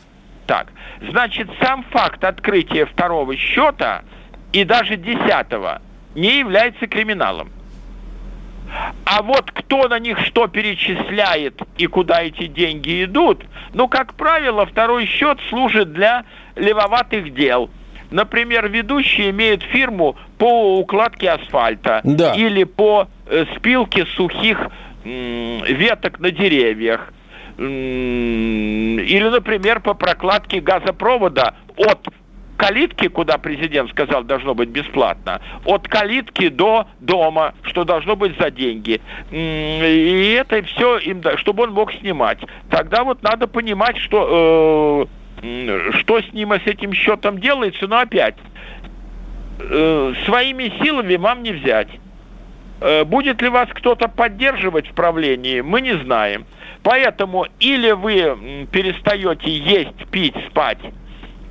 Так, 0.47 0.69
значит, 1.11 1.49
сам 1.61 1.85
факт 1.91 2.25
открытия 2.25 2.87
второго 2.87 3.37
счета 3.37 4.03
и 4.53 4.65
даже 4.65 4.97
десятого 4.97 5.83
не 6.15 6.39
является 6.39 6.87
криминалом. 6.87 7.51
А 9.05 9.23
вот 9.23 9.51
кто 9.51 9.89
на 9.89 9.99
них 9.99 10.19
что 10.21 10.47
перечисляет 10.47 11.61
и 11.77 11.87
куда 11.87 12.23
эти 12.23 12.47
деньги 12.47 13.05
идут, 13.05 13.45
ну, 13.75 13.89
как 13.89 14.15
правило, 14.15 14.67
второй 14.67 15.07
счет 15.07 15.39
служит 15.49 15.93
для 15.93 16.25
левоватых 16.57 17.35
дел. 17.35 17.71
Например, 18.11 18.69
ведущий 18.69 19.31
имеет 19.31 19.63
фирму 19.63 20.17
по 20.39 20.79
укладке 20.79 21.31
асфальта 21.31 22.01
да. 22.05 22.35
или 22.35 22.65
по 22.65 23.09
э, 23.27 23.45
спилке 23.57 24.07
сухих 24.17 24.71
веток 25.05 26.19
на 26.19 26.31
деревьях. 26.31 27.13
Или, 27.59 29.29
например, 29.29 29.81
по 29.81 29.95
прокладке 29.95 30.61
газопровода 30.61 31.55
от 31.77 32.09
калитки, 32.59 33.09
куда 33.09 33.39
президент 33.39 33.91
сказал, 33.91 34.25
должно 34.25 34.55
быть 34.55 34.69
бесплатно, 34.69 35.41
от 35.65 35.89
калитки 35.89 36.49
до 36.49 36.87
дома, 37.01 37.55
что 37.63 37.85
должно 37.85 38.17
быть 38.17 38.37
за 38.39 38.51
деньги. 38.51 39.01
И 39.31 40.37
это 40.39 40.63
все 40.65 40.99
им, 40.99 41.23
чтобы 41.37 41.63
он 41.63 41.73
мог 41.73 41.93
снимать. 41.95 42.39
Тогда 42.69 43.05
вот 43.05 43.23
надо 43.23 43.47
понимать, 43.47 43.97
что, 43.99 45.09
э, 45.43 45.91
что 46.01 46.21
с 46.21 46.33
ним 46.33 46.53
и 46.53 46.59
с 46.59 46.67
этим 46.67 46.93
счетом 46.93 47.39
делается, 47.39 47.87
но 47.87 47.99
опять, 47.99 48.37
э, 49.61 50.15
своими 50.27 50.73
силами 50.83 51.17
вам 51.17 51.43
не 51.43 51.53
взять. 51.53 51.89
Э, 52.81 53.05
будет 53.05 53.41
ли 53.41 53.49
вас 53.49 53.69
кто-то 53.73 54.09
поддерживать 54.09 54.89
в 54.89 54.95
правлении, 54.95 55.61
мы 55.61 55.81
не 55.81 55.97
знаем. 55.97 56.45
Поэтому 56.83 57.47
или 57.61 57.91
вы 57.93 58.67
перестаете 58.73 59.51
есть, 59.51 60.11
пить, 60.11 60.35
спать, 60.49 60.79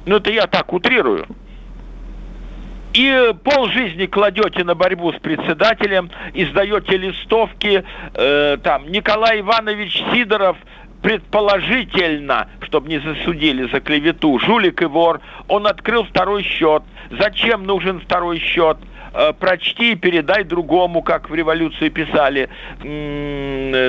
ну, 0.07 0.17
это 0.17 0.31
я 0.31 0.47
так 0.47 0.73
утрирую. 0.73 1.27
И 2.93 3.33
пол 3.43 3.67
жизни 3.67 4.05
кладете 4.05 4.63
на 4.63 4.73
борьбу 4.73 5.11
с 5.11 5.17
председателем, 5.17 6.09
издаете 6.33 6.97
листовки, 6.97 7.83
э, 8.13 8.57
там, 8.63 8.89
Николай 8.89 9.41
Иванович 9.41 10.03
Сидоров, 10.11 10.57
предположительно, 11.01 12.47
чтобы 12.61 12.87
не 12.87 12.99
засудили 12.99 13.69
за 13.71 13.81
клевету, 13.81 14.39
жулик 14.39 14.81
и 14.81 14.85
вор, 14.85 15.19
он 15.47 15.67
открыл 15.67 16.05
второй 16.05 16.41
счет. 16.41 16.81
Зачем 17.11 17.65
нужен 17.65 17.99
второй 17.99 18.39
счет? 18.39 18.77
Э, 19.19 19.33
прочти 19.33 19.93
и 19.93 19.95
передай 19.95 20.43
другому, 20.43 21.01
как 21.01 21.27
в 21.31 21.33
революции 21.33 21.89
писали, 21.89 22.49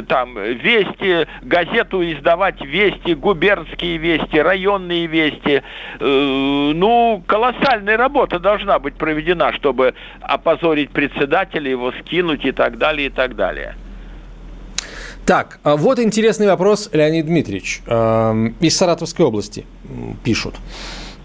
там, 0.09 0.39
вести, 0.39 1.27
газету 1.43 2.03
издавать 2.03 2.63
вести, 2.63 3.15
губернские 3.15 3.99
вести, 3.99 4.39
районные 4.39 5.07
вести. 5.07 5.63
Э, 6.01 6.73
ну, 6.75 7.23
колоссальная 7.27 7.99
работа 7.99 8.39
должна 8.39 8.79
быть 8.79 8.95
проведена, 8.95 9.53
чтобы 9.53 9.93
опозорить 10.23 10.91
председателя, 10.93 11.71
его 11.71 11.93
скинуть 12.01 12.47
и 12.47 12.53
так 12.53 12.79
далее, 12.79 13.09
и 13.09 13.11
так 13.11 13.37
далее. 13.37 13.75
Так, 15.27 15.61
а 15.63 15.77
вот 15.77 15.99
интересный 15.99 16.47
вопрос, 16.47 16.89
Леонид 16.95 17.27
Дмитриевич. 17.27 17.83
Эм, 17.87 18.55
из 18.61 18.75
Саратовской 18.75 19.27
области 19.27 19.67
пишут. 20.25 20.55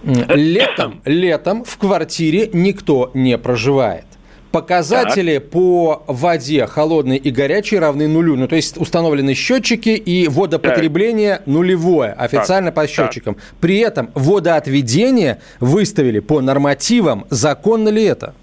Летом, 0.03 1.01
летом 1.05 1.63
в 1.63 1.77
квартире 1.77 2.50
никто 2.53 3.12
не 3.13 3.38
проживает. 3.38 4.05
Показатели 4.51 5.39
так. 5.39 5.50
по 5.50 6.03
воде 6.05 6.67
холодной 6.67 7.17
и 7.17 7.31
горячей 7.31 7.79
равны 7.79 8.07
нулю. 8.07 8.36
Ну, 8.36 8.48
то 8.48 8.55
есть 8.55 8.77
установлены 8.77 9.33
счетчики 9.33 9.89
и 9.89 10.27
водопотребление 10.27 11.38
так. 11.38 11.48
нулевое 11.48 12.12
официально 12.12 12.72
так. 12.72 12.75
по 12.75 12.88
счетчикам. 12.88 13.33
Так. 13.33 13.43
При 13.62 13.79
этом 13.79 14.12
водоотведение 14.13 15.39
выставили 15.60 16.19
по 16.19 16.39
нормативам. 16.39 17.25
Законно 17.31 17.89
ли 17.89 18.03
это? 18.03 18.36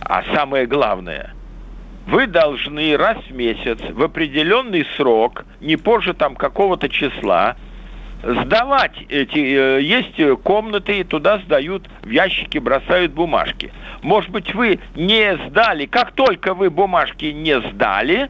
А 0.00 0.22
самое 0.34 0.66
главное, 0.66 1.32
вы 2.06 2.26
должны 2.26 2.96
раз 2.96 3.18
в 3.28 3.34
месяц 3.34 3.78
в 3.90 4.02
определенный 4.02 4.86
срок, 4.96 5.44
не 5.60 5.76
позже 5.76 6.12
там 6.12 6.34
какого-то 6.34 6.88
числа, 6.88 7.56
сдавать 8.22 8.96
эти, 9.08 9.38
э, 9.38 9.82
есть 9.82 10.20
комнаты, 10.42 11.04
туда 11.04 11.38
сдают, 11.38 11.88
в 12.02 12.10
ящики 12.10 12.58
бросают 12.58 13.12
бумажки. 13.12 13.72
Может 14.02 14.30
быть, 14.30 14.54
вы 14.54 14.80
не 14.94 15.36
сдали, 15.48 15.86
как 15.86 16.12
только 16.12 16.54
вы 16.54 16.70
бумажки 16.70 17.26
не 17.26 17.60
сдали, 17.60 18.28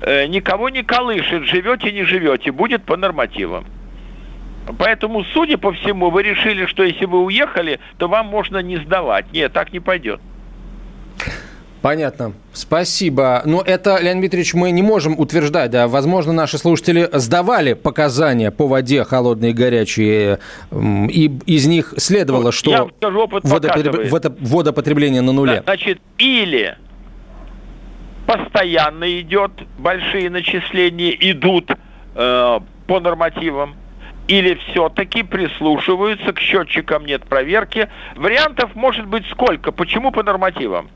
э, 0.00 0.26
никого 0.26 0.68
не 0.68 0.82
колышет, 0.82 1.44
живете, 1.44 1.92
не 1.92 2.04
живете, 2.04 2.52
будет 2.52 2.84
по 2.84 2.96
нормативам. 2.96 3.64
Поэтому, 4.78 5.24
судя 5.24 5.56
по 5.56 5.72
всему, 5.72 6.10
вы 6.10 6.22
решили, 6.22 6.66
что 6.66 6.82
если 6.82 7.06
вы 7.06 7.24
уехали, 7.24 7.80
то 7.96 8.06
вам 8.06 8.26
можно 8.26 8.58
не 8.58 8.76
сдавать. 8.76 9.32
Нет, 9.32 9.52
так 9.52 9.72
не 9.72 9.80
пойдет. 9.80 10.20
Понятно. 11.82 12.32
Спасибо. 12.52 13.42
Но 13.44 13.62
это, 13.64 13.98
Леонид 14.00 14.20
Дмитриевич, 14.20 14.54
мы 14.54 14.70
не 14.72 14.82
можем 14.82 15.18
утверждать. 15.18 15.70
Да, 15.70 15.86
возможно, 15.86 16.32
наши 16.32 16.58
слушатели 16.58 17.08
сдавали 17.12 17.74
показания 17.74 18.50
по 18.50 18.66
воде 18.66 19.04
холодные 19.04 19.52
и 19.52 19.54
горячие, 19.54 20.40
и 20.72 21.30
из 21.46 21.66
них 21.66 21.94
следовало, 21.96 22.44
ну, 22.44 22.52
что 22.52 22.90
скажу, 22.98 23.20
опыт 23.20 23.44
водопотреб... 23.44 24.40
водопотребление 24.40 25.22
на 25.22 25.32
нуле. 25.32 25.56
Да, 25.56 25.62
значит, 25.64 26.00
или 26.18 26.76
постоянно 28.26 29.20
идет, 29.20 29.52
большие 29.78 30.28
начисления 30.30 31.12
идут 31.12 31.70
э, 32.14 32.60
по 32.86 33.00
нормативам, 33.00 33.74
или 34.28 34.54
все-таки 34.54 35.22
прислушиваются 35.22 36.32
к 36.32 36.38
счетчикам, 36.38 37.06
нет 37.06 37.24
проверки. 37.24 37.88
Вариантов 38.14 38.74
может 38.74 39.06
быть 39.06 39.26
сколько? 39.30 39.72
Почему 39.72 40.12
по 40.12 40.22
нормативам? 40.22 40.90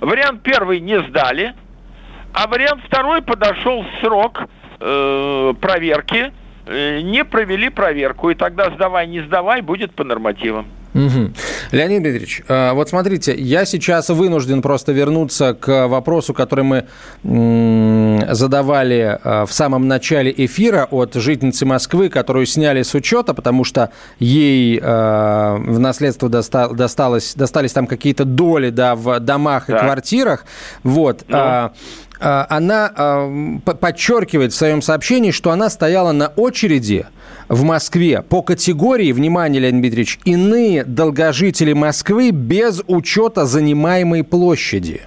Вариант 0.00 0.42
первый 0.42 0.80
не 0.80 1.00
сдали, 1.00 1.54
а 2.34 2.46
вариант 2.46 2.82
второй 2.84 3.22
подошел 3.22 3.84
срок 4.02 4.42
э, 4.80 5.54
проверки, 5.60 6.32
э, 6.66 7.00
не 7.00 7.24
провели 7.24 7.70
проверку, 7.70 8.28
и 8.28 8.34
тогда 8.34 8.70
сдавай, 8.70 9.06
не 9.06 9.22
сдавай, 9.22 9.62
будет 9.62 9.94
по 9.94 10.04
нормативам. 10.04 10.66
Угу. 10.94 11.32
Леонид 11.72 12.02
Дмитриевич, 12.02 12.42
э, 12.46 12.72
вот 12.72 12.88
смотрите, 12.88 13.34
я 13.34 13.64
сейчас 13.64 14.10
вынужден 14.10 14.62
просто 14.62 14.92
вернуться 14.92 15.54
к 15.54 15.88
вопросу, 15.88 16.34
который 16.34 16.64
мы 16.64 16.86
задавали 18.32 19.18
э, 19.22 19.44
в 19.46 19.52
самом 19.52 19.88
начале 19.88 20.32
эфира 20.36 20.86
от 20.90 21.14
жительницы 21.14 21.66
Москвы, 21.66 22.08
которую 22.08 22.46
сняли 22.46 22.82
с 22.82 22.94
учета, 22.94 23.34
потому 23.34 23.64
что 23.64 23.90
ей 24.20 24.78
э, 24.80 24.82
в 24.82 25.78
наследство 25.80 26.28
досталось, 26.28 27.34
достались 27.34 27.72
там 27.72 27.88
какие-то 27.88 28.24
доли 28.24 28.70
да, 28.70 28.94
в 28.94 29.18
домах 29.18 29.64
да. 29.66 29.76
и 29.76 29.80
квартирах. 29.80 30.44
Вот. 30.84 31.24
Ну. 31.26 31.72
Она 32.20 33.28
подчеркивает 33.80 34.52
в 34.52 34.56
своем 34.56 34.80
сообщении, 34.80 35.32
что 35.32 35.50
она 35.50 35.68
стояла 35.68 36.12
на 36.12 36.28
очереди 36.28 37.06
в 37.48 37.62
Москве 37.64 38.22
по 38.22 38.42
категории, 38.42 39.12
внимание, 39.12 39.60
Леонид 39.60 39.80
Дмитриевич, 39.80 40.18
иные 40.24 40.84
долгожители 40.84 41.72
Москвы 41.72 42.30
без 42.30 42.82
учета 42.86 43.46
занимаемой 43.46 44.24
площади. 44.24 45.02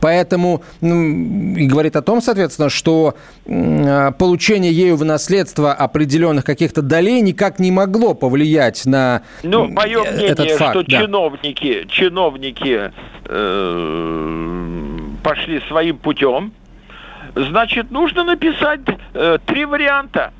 Поэтому 0.00 0.62
ну, 0.80 1.56
и 1.56 1.66
говорит 1.66 1.96
о 1.96 2.02
том, 2.02 2.22
соответственно, 2.22 2.68
что 2.68 3.14
э, 3.44 4.12
получение 4.18 4.72
ею 4.72 4.96
в 4.96 5.04
наследство 5.04 5.72
определенных 5.72 6.44
каких-то 6.44 6.82
долей 6.82 7.20
никак 7.22 7.58
не 7.58 7.70
могло 7.70 8.14
повлиять 8.14 8.86
на 8.86 9.22
ну, 9.42 9.68
мое 9.68 10.02
мнение, 10.02 10.28
этот 10.28 10.50
факт. 10.52 10.78
что 10.78 10.82
да. 10.84 11.02
чиновники, 11.02 11.86
чиновники 11.88 12.92
э, 13.24 14.98
пошли 15.22 15.60
своим 15.68 15.98
путем. 15.98 16.52
Значит, 17.34 17.90
нужно 17.90 18.22
написать 18.22 18.80
э, 19.12 19.38
три 19.44 19.64
варианта. 19.64 20.32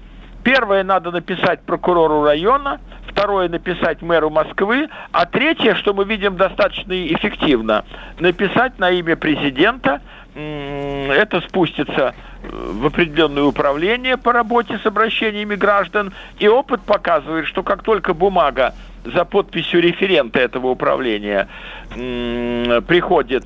Первое 0.44 0.84
надо 0.84 1.10
написать 1.10 1.62
прокурору 1.62 2.22
района, 2.22 2.78
второе 3.08 3.48
написать 3.48 4.02
мэру 4.02 4.28
Москвы, 4.28 4.88
а 5.10 5.24
третье, 5.24 5.74
что 5.74 5.94
мы 5.94 6.04
видим 6.04 6.36
достаточно 6.36 6.92
эффективно, 6.92 7.84
написать 8.20 8.78
на 8.78 8.90
имя 8.90 9.16
президента, 9.16 10.02
это 10.34 11.40
спустится 11.48 12.14
э, 12.42 12.48
в 12.50 12.86
определенное 12.86 13.44
управление 13.44 14.16
по 14.16 14.32
работе 14.32 14.78
с 14.82 14.84
обращениями 14.84 15.54
граждан, 15.54 16.12
и 16.38 16.48
опыт 16.48 16.82
показывает, 16.82 17.46
что 17.46 17.62
как 17.62 17.82
только 17.82 18.12
бумага 18.14 18.74
за 19.04 19.24
подписью 19.24 19.80
референта 19.80 20.40
этого 20.40 20.68
управления 20.68 21.48
приходит 21.94 23.44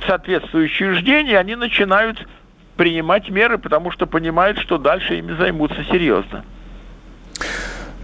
в 0.00 0.06
соответствующее 0.06 0.90
учреждение, 0.90 1.38
они 1.38 1.54
начинают 1.54 2.26
принимать 2.76 3.28
меры, 3.30 3.58
потому 3.58 3.90
что 3.90 4.06
понимают, 4.06 4.58
что 4.58 4.78
дальше 4.78 5.18
ими 5.18 5.36
займутся 5.36 5.84
серьезно. 5.84 6.44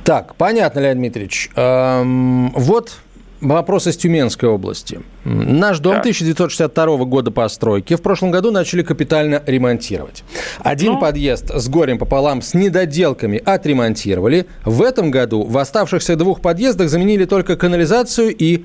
Так, 0.05 0.35
понятно, 0.35 0.81
Леонид 0.81 0.99
Дмитриевич. 0.99 1.51
Эм, 1.55 2.51
вот 2.51 2.99
вопрос 3.41 3.87
из 3.87 3.97
Тюменской 3.97 4.49
области. 4.49 5.01
Наш 5.25 5.79
дом 5.79 5.95
да. 5.95 6.01
1962 6.01 7.05
года 7.05 7.31
постройки 7.31 7.95
в 7.95 8.03
прошлом 8.03 8.31
году 8.31 8.51
начали 8.51 8.83
капитально 8.83 9.43
ремонтировать. 9.47 10.25
Один 10.61 10.95
ну? 10.95 11.01
подъезд 11.01 11.51
с 11.51 11.69
горем 11.69 11.99
пополам 11.99 12.43
с 12.43 12.55
недоделками 12.55 13.41
отремонтировали. 13.45 14.47
В 14.65 14.83
этом 14.83 15.11
году 15.11 15.45
в 15.45 15.57
оставшихся 15.59 16.17
двух 16.17 16.41
подъездах 16.41 16.89
заменили 16.89 17.25
только 17.25 17.57
канализацию 17.57 18.35
и 18.37 18.65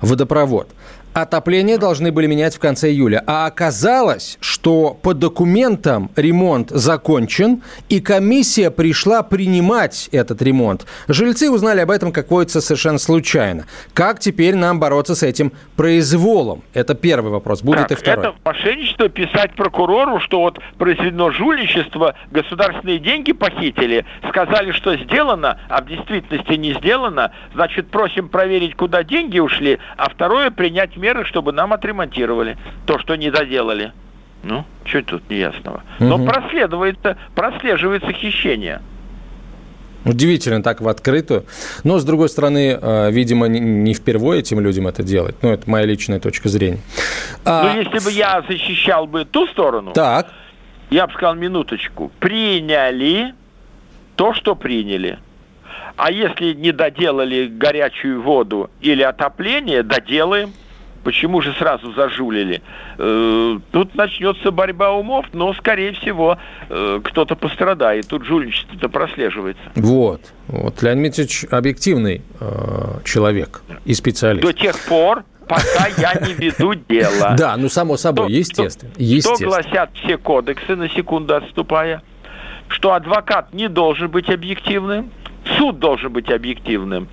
водопровод. 0.00 0.68
Отопление 1.16 1.78
должны 1.78 2.12
были 2.12 2.26
менять 2.26 2.54
в 2.54 2.58
конце 2.58 2.90
июля. 2.90 3.24
А 3.26 3.46
оказалось, 3.46 4.36
что 4.42 4.98
по 5.00 5.14
документам 5.14 6.10
ремонт 6.14 6.68
закончен, 6.68 7.62
и 7.88 8.00
комиссия 8.00 8.70
пришла 8.70 9.22
принимать 9.22 10.10
этот 10.12 10.42
ремонт. 10.42 10.84
Жильцы 11.08 11.50
узнали 11.50 11.80
об 11.80 11.90
этом, 11.90 12.12
как 12.12 12.30
водится, 12.30 12.60
совершенно 12.60 12.98
случайно. 12.98 13.64
Как 13.94 14.20
теперь 14.20 14.56
нам 14.56 14.78
бороться 14.78 15.14
с 15.14 15.22
этим 15.22 15.52
произволом? 15.74 16.62
Это 16.74 16.94
первый 16.94 17.32
вопрос. 17.32 17.62
Будет 17.62 17.88
так, 17.88 17.92
и 17.92 17.94
второй. 17.94 18.26
Это 18.26 18.34
мошенничество 18.44 19.08
писать 19.08 19.54
прокурору, 19.54 20.20
что 20.20 20.40
вот 20.40 20.58
произведено 20.76 21.30
жульничество, 21.30 22.14
государственные 22.30 22.98
деньги 22.98 23.32
похитили, 23.32 24.04
сказали, 24.28 24.70
что 24.72 24.94
сделано, 24.98 25.58
а 25.70 25.80
в 25.80 25.86
действительности 25.86 26.52
не 26.58 26.74
сделано. 26.74 27.32
Значит, 27.54 27.88
просим 27.88 28.28
проверить, 28.28 28.76
куда 28.76 29.02
деньги 29.02 29.38
ушли, 29.38 29.78
а 29.96 30.10
второе 30.10 30.50
принять 30.50 30.94
меры 30.98 31.05
меры, 31.06 31.24
чтобы 31.24 31.52
нам 31.52 31.72
отремонтировали 31.72 32.56
то, 32.84 32.98
что 32.98 33.14
не 33.16 33.30
доделали. 33.30 33.92
Ну, 34.42 34.64
что 34.84 35.02
тут 35.02 35.30
неясного? 35.30 35.82
Но 36.00 36.16
угу. 36.16 36.26
проследуется, 36.26 37.16
прослеживается 37.34 38.12
хищение. 38.12 38.80
Удивительно 40.04 40.62
так 40.62 40.80
в 40.80 40.88
открытую. 40.88 41.46
Но, 41.84 41.98
с 41.98 42.04
другой 42.04 42.28
стороны, 42.28 42.78
э, 42.80 43.10
видимо, 43.10 43.48
не 43.48 43.92
впервые 43.94 44.40
этим 44.40 44.60
людям 44.60 44.86
это 44.86 45.02
делать. 45.02 45.34
Ну, 45.42 45.50
это 45.50 45.68
моя 45.68 45.84
личная 45.84 46.20
точка 46.20 46.48
зрения. 46.48 46.78
А... 47.44 47.64
Ну, 47.64 47.80
если 47.82 47.98
бы 48.04 48.12
я 48.12 48.42
защищал 48.48 49.06
бы 49.06 49.24
ту 49.24 49.46
сторону, 49.48 49.92
так. 49.92 50.28
я 50.90 51.06
бы 51.06 51.12
сказал, 51.12 51.34
минуточку, 51.34 52.12
приняли 52.20 53.34
то, 54.14 54.32
что 54.32 54.54
приняли. 54.54 55.18
А 55.96 56.12
если 56.12 56.52
не 56.52 56.72
доделали 56.72 57.46
горячую 57.46 58.22
воду 58.22 58.70
или 58.80 59.02
отопление, 59.02 59.82
доделаем. 59.82 60.52
Почему 61.06 61.40
же 61.40 61.54
сразу 61.56 61.92
зажулили? 61.92 62.62
Э, 62.98 63.60
тут 63.70 63.94
начнется 63.94 64.50
борьба 64.50 64.90
умов, 64.90 65.26
но, 65.32 65.54
скорее 65.54 65.92
всего, 65.92 66.36
э, 66.68 67.00
кто-то 67.04 67.36
пострадает. 67.36 68.08
Тут 68.08 68.24
жульничество-то 68.24 68.88
прослеживается. 68.88 69.62
Вот. 69.76 70.20
Вот 70.48 70.82
Леонид 70.82 71.14
Дмитриевич 71.14 71.44
объективный 71.48 72.22
э, 72.40 72.98
человек 73.04 73.62
и 73.84 73.94
специалист. 73.94 74.44
До 74.44 74.52
тех 74.52 74.76
пор, 74.80 75.22
пока 75.46 75.86
я 75.96 76.14
не 76.26 76.34
веду 76.34 76.74
дело. 76.74 77.34
Да, 77.38 77.56
ну 77.56 77.68
само 77.68 77.96
собой, 77.96 78.32
естественно. 78.32 78.90
Что 79.20 79.36
гласят 79.44 79.90
все 80.02 80.18
кодексы, 80.18 80.74
на 80.74 80.88
секунду 80.88 81.36
отступая? 81.36 82.02
Что 82.66 82.94
адвокат 82.94 83.54
не 83.54 83.68
должен 83.68 84.08
быть 84.08 84.28
объективным, 84.28 85.12
суд 85.56 85.78
должен 85.78 86.12
быть 86.12 86.30
объективным, 86.30 87.08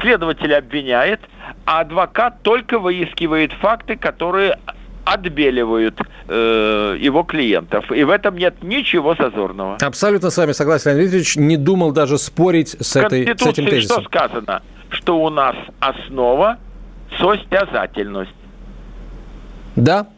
следователь 0.00 0.54
обвиняет– 0.54 1.20
а 1.64 1.80
адвокат 1.80 2.42
только 2.42 2.78
выискивает 2.78 3.52
факты, 3.52 3.96
которые 3.96 4.58
отбеливают 5.04 6.00
э, 6.28 6.96
его 6.98 7.22
клиентов. 7.22 7.90
И 7.92 8.02
в 8.02 8.10
этом 8.10 8.36
нет 8.36 8.62
ничего 8.62 9.14
зазорного. 9.14 9.76
Абсолютно 9.80 10.30
с 10.30 10.36
вами 10.36 10.52
согласен, 10.52 10.96
Леонид 10.96 11.12
Ильич. 11.12 11.36
Не 11.36 11.56
думал 11.56 11.92
даже 11.92 12.18
спорить 12.18 12.76
с, 12.80 12.96
этой, 12.96 13.24
с 13.24 13.46
этим 13.46 13.66
тезисом. 13.66 14.02
что 14.02 14.08
сказано? 14.08 14.62
Что 14.88 15.18
у 15.18 15.30
нас 15.30 15.54
основа– 15.78 16.58
состязательность. 17.18 18.30
Да, 19.76 20.08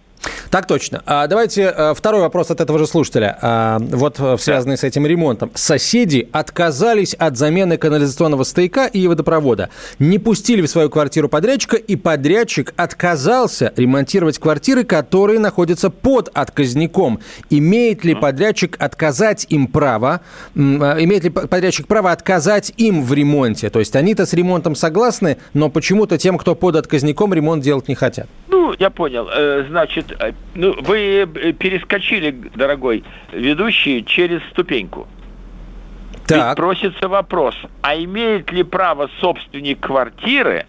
так 0.51 0.67
точно. 0.67 1.03
А 1.07 1.27
давайте 1.27 1.73
э, 1.75 1.95
второй 1.95 2.21
вопрос 2.21 2.51
от 2.51 2.61
этого 2.61 2.79
же 2.79 2.87
слушателя. 2.87 3.39
А, 3.41 3.79
вот 3.81 4.19
э, 4.19 4.37
связанный 4.39 4.77
да. 4.77 4.81
с 4.81 4.85
этим 4.85 5.07
ремонтом. 5.07 5.51
Соседи 5.55 6.29
отказались 6.33 7.15
от 7.15 7.37
замены 7.37 7.77
канализационного 7.77 8.45
стояка 8.45 8.87
и 8.87 9.07
водопровода. 9.07 9.71
Не 9.99 10.19
пустили 10.19 10.63
в 10.63 10.69
свою 10.69 10.91
квартиру 10.91 11.29
подрядчика, 11.29 11.77
и 11.77 11.97
подрядчик 11.97 12.73
отказался 12.77 13.73
ремонтировать 13.77 14.39
квартиры, 14.39 14.85
которые 14.85 15.39
находятся 15.39 15.91
под 15.91 16.31
отказником. 16.33 17.21
Имеет 17.51 18.05
ли 18.05 18.15
подрядчик 18.15 18.77
отказать 18.79 19.47
им 19.51 19.67
право, 19.67 20.21
э, 20.55 20.59
имеет 20.59 21.25
ли 21.25 21.31
подрядчик 21.31 21.87
право 21.87 22.11
отказать 22.11 22.73
им 22.77 23.03
в 23.03 23.13
ремонте? 23.13 23.71
То 23.71 23.81
есть 23.81 23.97
они-то 23.97 24.25
с 24.25 24.33
ремонтом 24.33 24.75
согласны, 24.75 25.39
но 25.53 25.69
почему-то 25.69 26.17
тем, 26.17 26.39
кто 26.39 26.55
под 26.55 26.77
отказником, 26.77 27.35
ремонт 27.35 27.63
делать 27.63 27.89
не 27.89 27.95
хотят. 27.95 28.29
Ну, 28.49 28.75
я 28.79 28.91
понял. 28.91 29.29
Значит, 29.69 30.13
ну, 30.55 30.74
вы 30.83 30.98
э, 30.98 31.53
перескочили, 31.53 32.31
дорогой 32.55 33.05
ведущий, 33.33 34.05
через 34.05 34.42
ступеньку. 34.51 35.07
Так. 36.27 36.48
Ведь 36.48 36.57
просится 36.57 37.09
вопрос, 37.09 37.55
а 37.81 37.96
имеет 37.96 38.53
ли 38.53 38.62
право 38.62 39.09
собственник 39.20 39.81
квартиры 39.81 40.66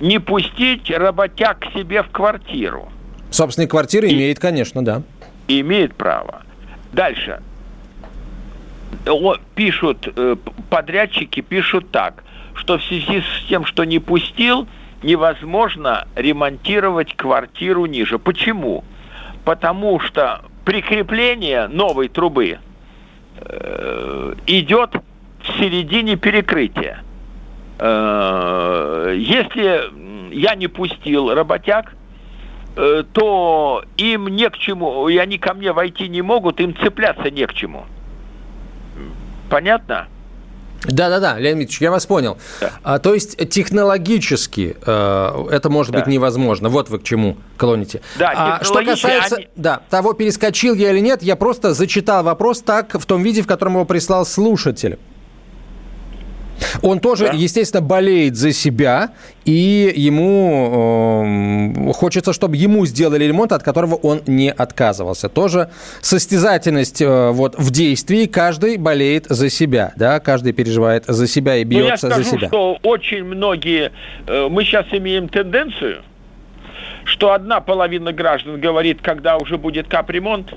не 0.00 0.18
пустить 0.18 0.90
работяг 0.90 1.60
к 1.60 1.72
себе 1.72 2.02
в 2.02 2.08
квартиру? 2.10 2.88
Собственник 3.30 3.70
квартиры 3.70 4.08
И... 4.08 4.14
имеет, 4.14 4.38
конечно, 4.38 4.84
да. 4.84 5.02
Имеет 5.48 5.94
право. 5.94 6.42
Дальше. 6.92 7.42
Пишут, 9.54 10.08
э, 10.16 10.36
подрядчики 10.70 11.40
пишут 11.40 11.90
так, 11.90 12.22
что 12.54 12.78
в 12.78 12.84
связи 12.84 13.20
с 13.20 13.48
тем, 13.48 13.64
что 13.64 13.84
не 13.84 13.98
пустил, 13.98 14.66
невозможно 15.02 16.08
ремонтировать 16.14 17.14
квартиру 17.16 17.86
ниже. 17.86 18.18
Почему? 18.18 18.84
Потому 19.46 20.00
что 20.00 20.42
прикрепление 20.64 21.68
новой 21.68 22.08
трубы 22.08 22.58
э, 23.38 24.34
идет 24.48 24.96
в 25.40 25.58
середине 25.60 26.16
перекрытия. 26.16 27.04
Э, 27.78 29.14
если 29.16 30.34
я 30.34 30.56
не 30.56 30.66
пустил 30.66 31.32
работяг, 31.32 31.94
э, 32.74 33.04
то 33.12 33.84
им 33.96 34.26
не 34.26 34.50
к 34.50 34.58
чему, 34.58 35.08
и 35.08 35.16
они 35.16 35.38
ко 35.38 35.54
мне 35.54 35.70
войти 35.72 36.08
не 36.08 36.22
могут, 36.22 36.58
им 36.58 36.76
цепляться 36.76 37.30
не 37.30 37.46
к 37.46 37.54
чему. 37.54 37.84
Понятно? 39.48 40.08
Да-да-да, 40.84 41.38
Леонид 41.38 41.68
Ильич, 41.68 41.80
я 41.80 41.90
вас 41.90 42.06
понял. 42.06 42.36
Да. 42.60 42.72
А, 42.82 42.98
то 42.98 43.14
есть 43.14 43.36
технологически 43.48 44.76
э, 44.84 45.46
это 45.50 45.70
может 45.70 45.92
да. 45.92 45.98
быть 45.98 46.06
невозможно. 46.06 46.68
Вот 46.68 46.90
вы 46.90 46.98
к 46.98 47.02
чему 47.02 47.36
клоните. 47.56 48.02
Да, 48.18 48.32
а 48.60 48.64
что 48.64 48.84
касается 48.84 49.36
они... 49.36 49.48
да, 49.56 49.80
того, 49.90 50.12
перескочил 50.12 50.74
я 50.74 50.92
или 50.92 51.00
нет, 51.00 51.22
я 51.22 51.36
просто 51.36 51.74
зачитал 51.74 52.22
вопрос 52.22 52.60
так, 52.60 52.94
в 52.94 53.06
том 53.06 53.22
виде, 53.22 53.42
в 53.42 53.46
котором 53.46 53.74
его 53.74 53.84
прислал 53.84 54.24
слушатель. 54.26 54.98
Он 56.82 57.00
тоже, 57.00 57.26
да? 57.26 57.32
естественно, 57.32 57.82
болеет 57.82 58.36
за 58.36 58.52
себя, 58.52 59.10
и 59.44 59.92
ему 59.96 61.72
э, 61.88 61.92
хочется, 61.92 62.32
чтобы 62.32 62.56
ему 62.56 62.86
сделали 62.86 63.24
ремонт, 63.24 63.52
от 63.52 63.62
которого 63.62 63.94
он 63.94 64.22
не 64.26 64.50
отказывался. 64.50 65.28
Тоже 65.28 65.70
состязательность 66.00 67.00
э, 67.00 67.30
вот 67.30 67.56
в 67.56 67.70
действии, 67.70 68.26
каждый 68.26 68.76
болеет 68.76 69.26
за 69.26 69.50
себя, 69.50 69.92
да, 69.96 70.20
каждый 70.20 70.52
переживает 70.52 71.04
за 71.06 71.26
себя 71.26 71.56
и 71.56 71.64
бьется 71.64 72.08
ну, 72.08 72.14
я 72.14 72.16
скажу, 72.16 72.30
за 72.30 72.36
себя. 72.36 72.48
что 72.48 72.78
очень 72.82 73.24
многие, 73.24 73.92
э, 74.26 74.48
мы 74.50 74.64
сейчас 74.64 74.86
имеем 74.92 75.28
тенденцию, 75.28 76.02
что 77.04 77.32
одна 77.32 77.60
половина 77.60 78.12
граждан 78.12 78.60
говорит, 78.60 79.00
когда 79.00 79.36
уже 79.36 79.58
будет 79.58 79.88
капремонт, 79.88 80.54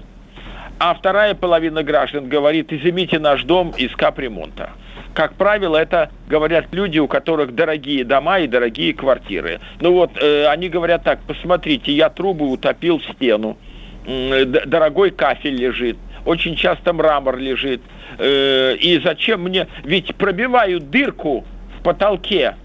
а 0.80 0.96
вторая 0.96 1.36
половина 1.36 1.84
граждан 1.84 2.28
говорит, 2.28 2.72
изымите 2.74 3.20
наш 3.20 3.44
дом 3.44 3.74
из 3.78 3.96
капремонта 3.96 4.72
как 5.14 5.34
правило, 5.36 5.78
это 5.78 6.12
говорят 6.28 6.68
люди, 6.72 7.00
у 7.00 7.08
которых 7.08 7.56
дорогие 7.56 8.04
дома 8.04 8.40
и 8.40 8.48
дорогие 8.48 8.94
квартиры. 8.94 9.60
Ну 9.80 9.94
вот, 9.94 10.12
э, 10.22 10.46
они 10.46 10.70
говорят 10.70 11.04
так, 11.04 11.20
посмотрите, 11.22 11.92
я 11.92 12.10
трубы 12.10 12.50
утопил 12.50 13.00
в 13.00 13.04
стену, 13.16 13.58
э, 14.06 14.46
дорогой 14.46 15.12
кафель 15.12 15.56
лежит, 15.56 15.98
очень 16.26 16.56
часто 16.56 16.94
мрамор 16.94 17.38
лежит. 17.38 17.82
Э, 18.18 18.76
и 18.76 19.00
зачем 19.00 19.44
мне... 19.44 19.68
Ведь 19.84 20.16
пробивают 20.16 20.90
дырку 20.90 21.46
в 21.78 21.84
потолке 21.84 22.56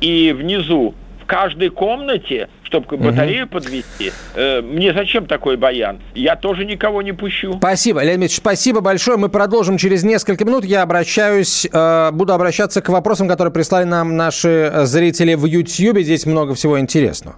и 0.00 0.32
внизу 0.36 0.94
в 1.22 1.26
каждой 1.26 1.70
комнате, 1.70 2.48
чтобы 2.66 2.96
батарею 2.96 3.44
угу. 3.44 3.54
подвести. 3.54 4.12
Э, 4.34 4.60
мне 4.60 4.92
зачем 4.92 5.26
такой 5.26 5.56
баян? 5.56 6.00
Я 6.14 6.36
тоже 6.36 6.64
никого 6.64 7.02
не 7.02 7.12
пущу. 7.12 7.54
Спасибо, 7.58 8.02
Леонид 8.02 8.26
Ильич, 8.26 8.36
спасибо 8.36 8.80
большое. 8.80 9.16
Мы 9.16 9.28
продолжим 9.28 9.78
через 9.78 10.02
несколько 10.02 10.44
минут. 10.44 10.64
Я 10.64 10.82
обращаюсь, 10.82 11.66
э, 11.70 12.10
буду 12.12 12.32
обращаться 12.32 12.82
к 12.82 12.88
вопросам, 12.88 13.28
которые 13.28 13.52
прислали 13.52 13.84
нам 13.84 14.16
наши 14.16 14.72
зрители 14.84 15.34
в 15.34 15.44
YouTube. 15.46 16.00
Здесь 16.00 16.26
много 16.26 16.54
всего 16.54 16.78
интересного. 16.78 17.36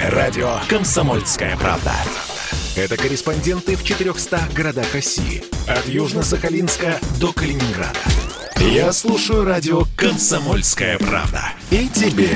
Радио 0.00 0.48
«Комсомольская 0.68 1.56
правда». 1.56 1.92
Это 2.76 2.96
корреспонденты 2.96 3.76
в 3.76 3.84
400 3.84 4.38
городах 4.54 4.94
России. 4.94 5.42
От 5.68 5.86
Южно-Сахалинска 5.86 6.94
до 7.20 7.32
Калининграда. 7.32 7.98
Я 8.60 8.92
слушаю 8.92 9.44
радио 9.44 9.82
«Комсомольская 9.96 10.98
правда». 10.98 11.40
И 11.70 11.88
тебе 11.88 12.28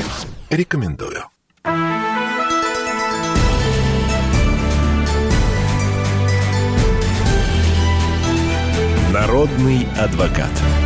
рекомендую. 0.51 1.25
Народный 9.15 9.87
адвокат. 9.99 10.84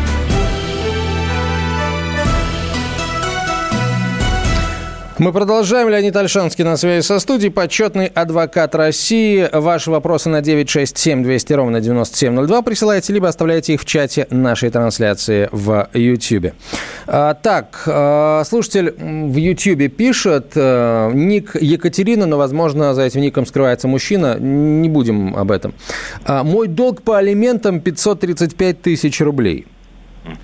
Мы 5.19 5.33
продолжаем. 5.33 5.89
Леонид 5.89 6.15
Альшанский 6.15 6.63
на 6.63 6.77
связи 6.77 7.05
со 7.05 7.19
студией. 7.19 7.51
Почетный 7.51 8.07
адвокат 8.07 8.77
России. 8.77 9.49
Ваши 9.53 9.91
вопросы 9.91 10.29
на 10.29 10.43
967 10.43 11.25
200 11.25 11.53
ровно 11.55 11.81
9702 11.81 12.63
присылайте, 12.63 13.13
либо 13.13 13.27
оставляйте 13.27 13.75
их 13.75 13.81
в 13.81 13.85
чате 13.85 14.29
нашей 14.31 14.71
трансляции 14.71 15.49
в 15.51 15.89
YouTube. 15.93 16.53
А, 17.09 17.35
так, 17.35 17.83
а, 17.87 18.45
слушатель 18.45 18.95
в 18.97 19.35
YouTube 19.35 19.93
пишет, 19.93 20.53
а, 20.55 21.11
ник 21.11 21.57
Екатерина, 21.61 22.27
но, 22.27 22.39
возможно, 22.39 22.95
за 22.95 23.03
этим 23.03 23.21
ником 23.21 23.45
скрывается 23.45 23.89
мужчина. 23.89 24.39
Не 24.39 24.89
будем 24.89 25.35
об 25.35 25.51
этом. 25.51 25.75
А, 26.27 26.45
мой 26.45 26.69
долг 26.69 27.03
по 27.03 27.19
алиментам 27.19 27.81
535 27.81 28.83
тысяч 28.83 29.21
рублей. 29.21 29.67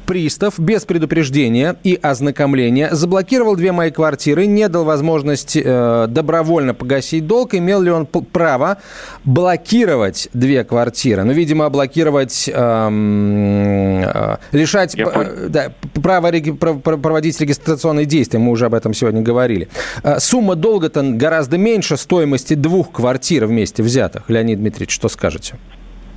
Пристав 0.06 0.58
без 0.58 0.84
предупреждения 0.84 1.76
и 1.82 1.98
ознакомления 2.00 2.90
заблокировал 2.92 3.56
две 3.56 3.72
мои 3.72 3.90
квартиры, 3.90 4.46
не 4.46 4.68
дал 4.68 4.84
возможности 4.84 5.62
э, 5.64 6.06
добровольно 6.08 6.74
погасить 6.74 7.26
долг. 7.26 7.54
Имел 7.54 7.80
ли 7.80 7.90
он 7.90 8.06
право 8.06 8.78
блокировать 9.24 10.28
две 10.32 10.64
квартиры? 10.64 11.24
Ну, 11.24 11.32
видимо, 11.32 11.68
блокировать, 11.70 12.50
эм, 12.52 14.04
э, 14.04 14.37
лишать 14.52 14.94
э, 14.96 15.48
да, 15.48 15.72
права 16.02 16.30
реги- 16.30 16.52
проводить 16.52 17.40
регистрационные 17.40 18.06
действия. 18.06 18.38
Мы 18.38 18.50
уже 18.52 18.66
об 18.66 18.74
этом 18.74 18.94
сегодня 18.94 19.22
говорили. 19.22 19.68
Э, 20.02 20.18
сумма 20.18 20.54
долга-то 20.54 21.02
гораздо 21.02 21.58
меньше 21.58 21.96
стоимости 21.96 22.54
двух 22.54 22.92
квартир 22.92 23.46
вместе 23.46 23.82
взятых. 23.82 24.24
Леонид 24.28 24.60
Дмитриевич, 24.60 24.94
что 24.94 25.08
скажете? 25.08 25.56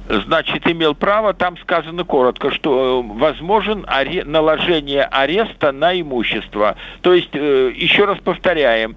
Значит, 0.10 0.68
имел 0.68 0.96
право, 0.96 1.34
там 1.34 1.58
сказано 1.58 2.04
коротко, 2.04 2.52
что 2.52 3.04
э, 3.04 3.14
возможен 3.20 3.86
аре... 3.88 4.24
наложение 4.24 5.04
ареста 5.04 5.72
на 5.72 6.00
имущество. 6.00 6.76
То 7.02 7.14
есть, 7.14 7.34
э, 7.34 7.72
еще 7.76 8.06
раз 8.06 8.18
повторяем, 8.20 8.96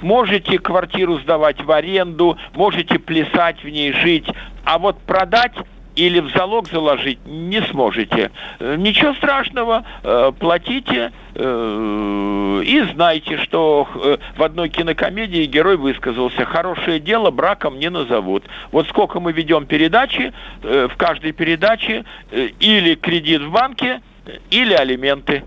можете 0.00 0.58
квартиру 0.58 1.18
сдавать 1.18 1.62
в 1.62 1.70
аренду, 1.70 2.38
можете 2.54 2.98
плясать 2.98 3.62
в 3.62 3.68
ней, 3.68 3.92
жить, 3.92 4.26
а 4.64 4.78
вот 4.78 4.98
продать 5.00 5.52
или 5.96 6.20
в 6.20 6.30
залог 6.30 6.68
заложить 6.70 7.18
не 7.26 7.60
сможете. 7.62 8.30
Э, 8.58 8.76
ничего 8.76 9.14
страшного, 9.14 9.84
э, 10.02 10.32
платите 10.38 11.12
э, 11.34 12.62
и 12.64 12.80
знайте, 12.94 13.38
что 13.38 13.88
в 14.36 14.42
одной 14.42 14.68
кинокомедии 14.68 15.44
герой 15.46 15.76
высказался, 15.76 16.44
хорошее 16.44 17.00
дело 17.00 17.30
браком 17.30 17.78
не 17.78 17.90
назовут. 17.90 18.44
Вот 18.72 18.88
сколько 18.88 19.20
мы 19.20 19.32
ведем 19.32 19.66
передачи, 19.66 20.32
в 20.62 20.92
каждой 20.96 21.32
передаче 21.32 22.04
или 22.30 22.94
кредит 22.94 23.42
в 23.42 23.50
банке, 23.50 24.00
или 24.50 24.74
алименты. 24.74 25.44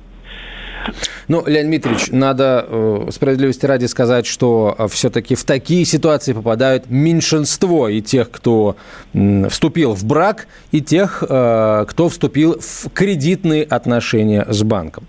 Ну, 1.28 1.44
Леонид 1.46 1.84
Дмитриевич, 1.84 2.10
надо 2.12 2.66
э, 2.68 3.10
справедливости 3.12 3.66
ради 3.66 3.86
сказать, 3.86 4.26
что 4.26 4.76
э, 4.78 4.88
все-таки 4.90 5.36
в 5.36 5.44
такие 5.44 5.86
ситуации 5.86 6.34
попадают 6.34 6.90
меньшинство 6.90 7.90
и 7.90 8.02
тех, 8.02 8.30
кто 8.30 8.76
э, 9.14 9.48
вступил 9.50 9.94
в 9.94 10.04
брак, 10.04 10.48
и 10.72 10.82
тех, 10.82 11.24
э, 11.28 11.86
кто 11.88 12.10
вступил 12.10 12.60
в 12.60 12.90
кредитные 12.94 13.64
отношения 13.64 14.46
с 14.50 14.64
банком. 14.64 15.08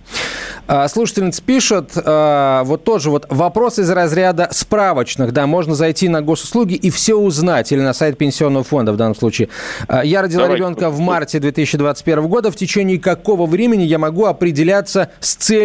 А, 0.66 0.88
слушательница 0.88 1.42
пишет, 1.42 1.92
э, 1.96 2.62
вот 2.64 2.84
тоже 2.84 3.10
вот 3.10 3.26
вопрос 3.28 3.78
из 3.78 3.90
разряда 3.90 4.48
справочных, 4.50 5.32
да, 5.32 5.46
можно 5.46 5.74
зайти 5.74 6.08
на 6.08 6.22
госуслуги 6.22 6.74
и 6.74 6.90
все 6.90 7.14
узнать, 7.14 7.70
или 7.72 7.80
на 7.80 7.92
сайт 7.92 8.16
пенсионного 8.16 8.64
фонда 8.64 8.92
в 8.92 8.96
данном 8.96 9.14
случае. 9.14 9.48
А, 9.88 10.04
я 10.04 10.22
родила 10.22 10.44
Давай. 10.44 10.56
ребенка 10.56 10.88
в 10.88 11.00
марте 11.00 11.38
2021 11.38 12.28
года, 12.28 12.50
в 12.50 12.56
течение 12.56 12.98
какого 12.98 13.46
времени 13.46 13.82
я 13.82 13.98
могу 13.98 14.24
определяться 14.24 15.10
с 15.20 15.34
целью, 15.34 15.63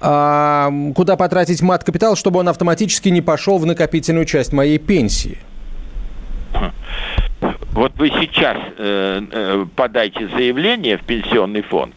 а, 0.00 0.70
куда 0.94 1.16
потратить 1.16 1.62
мат-капитал, 1.62 2.16
чтобы 2.16 2.40
он 2.40 2.48
автоматически 2.48 3.08
не 3.08 3.20
пошел 3.22 3.58
в 3.58 3.66
накопительную 3.66 4.26
часть 4.26 4.52
моей 4.52 4.78
пенсии? 4.78 5.38
Вот 7.72 7.92
вы 7.96 8.10
сейчас 8.10 8.58
э, 8.76 9.22
э, 9.30 9.66
подайте 9.76 10.28
заявление 10.28 10.98
в 10.98 11.02
пенсионный 11.02 11.62
фонд, 11.62 11.94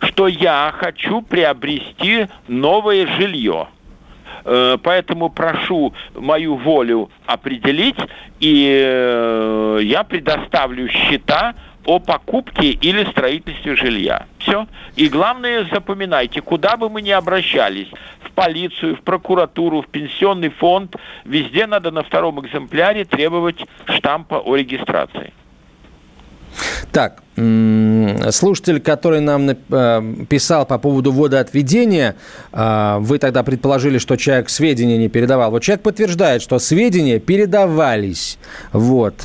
что 0.00 0.26
я 0.26 0.74
хочу 0.76 1.20
приобрести 1.22 2.26
новое 2.48 3.06
жилье. 3.06 3.68
Э, 4.44 4.78
поэтому 4.82 5.28
прошу 5.28 5.92
мою 6.14 6.56
волю 6.56 7.10
определить, 7.26 7.98
и 8.40 9.82
я 9.82 10.02
предоставлю 10.02 10.88
счета 10.88 11.54
о 11.84 11.98
покупке 11.98 12.70
или 12.70 13.04
строительстве 13.10 13.76
жилья. 13.76 14.26
Все. 14.38 14.66
И 14.96 15.08
главное, 15.08 15.66
запоминайте, 15.72 16.40
куда 16.40 16.76
бы 16.76 16.88
мы 16.88 17.02
ни 17.02 17.10
обращались, 17.10 17.88
в 18.22 18.32
полицию, 18.32 18.96
в 18.96 19.02
прокуратуру, 19.02 19.82
в 19.82 19.88
пенсионный 19.88 20.50
фонд, 20.50 20.96
везде 21.24 21.66
надо 21.66 21.90
на 21.90 22.02
втором 22.02 22.44
экземпляре 22.44 23.04
требовать 23.04 23.64
штампа 23.86 24.40
о 24.40 24.56
регистрации. 24.56 25.32
Так, 26.92 27.22
слушатель, 28.32 28.80
который 28.80 29.20
нам 29.20 29.50
э, 29.50 30.24
писал 30.28 30.66
по 30.66 30.78
поводу 30.78 31.12
водоотведения, 31.12 32.16
э, 32.52 32.96
вы 32.98 33.18
тогда 33.18 33.42
предположили, 33.44 33.98
что 33.98 34.16
человек 34.16 34.48
сведения 34.50 34.98
не 34.98 35.08
передавал. 35.08 35.52
Вот 35.52 35.62
человек 35.62 35.82
подтверждает, 35.82 36.42
что 36.42 36.58
сведения 36.58 37.20
передавались. 37.20 38.38
Вот. 38.72 39.24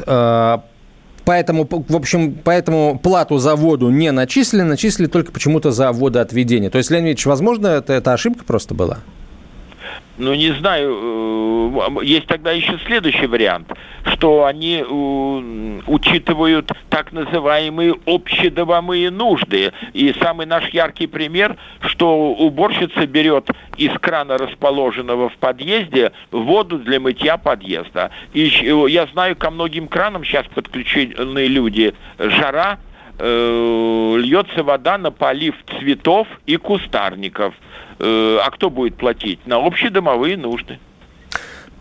Поэтому, 1.25 1.67
в 1.69 1.95
общем, 1.95 2.37
поэтому 2.43 2.99
плату 3.01 3.37
за 3.39 3.55
воду 3.55 3.89
не 3.89 4.11
начислили, 4.11 4.61
начислили 4.61 5.07
только 5.07 5.31
почему-то 5.31 5.71
за 5.71 5.91
водоотведение. 5.91 6.69
То 6.69 6.77
есть, 6.77 6.91
Леонид 6.91 7.07
Ильич, 7.07 7.25
возможно, 7.25 7.67
это, 7.67 7.93
это 7.93 8.13
ошибка 8.13 8.45
просто 8.45 8.75
была? 8.75 8.99
Ну, 10.17 10.33
не 10.33 10.51
знаю, 10.51 11.81
э, 11.99 12.05
есть 12.05 12.27
тогда 12.27 12.51
еще 12.51 12.79
следующий 12.85 13.27
вариант, 13.27 13.71
что 14.05 14.45
они 14.45 14.77
э, 14.77 15.81
учитывают 15.87 16.71
так 16.89 17.11
называемые 17.11 17.95
общедомовые 18.05 19.11
нужды. 19.11 19.73
И 19.93 20.13
самый 20.21 20.45
наш 20.45 20.69
яркий 20.69 21.07
пример, 21.07 21.57
что 21.81 22.31
уборщица 22.31 23.05
берет 23.07 23.49
из 23.77 23.91
крана, 23.99 24.37
расположенного 24.37 25.29
в 25.29 25.37
подъезде, 25.37 26.13
воду 26.31 26.79
для 26.79 26.99
мытья 26.99 27.37
подъезда. 27.37 28.11
И 28.33 28.45
я 28.87 29.07
знаю, 29.07 29.35
ко 29.35 29.51
многим 29.51 29.87
кранам 29.87 30.23
сейчас 30.23 30.45
подключены 30.47 31.47
люди. 31.47 31.93
Жара, 32.17 32.79
э, 33.17 34.15
льется 34.17 34.63
вода 34.63 34.97
на 34.97 35.11
полив 35.11 35.55
цветов 35.79 36.27
и 36.45 36.57
кустарников. 36.57 37.53
Э, 37.99 38.39
а 38.43 38.49
кто 38.51 38.69
будет 38.69 38.95
платить? 38.95 39.45
На 39.45 39.57
общедомовые 39.57 40.37
нужды. 40.37 40.79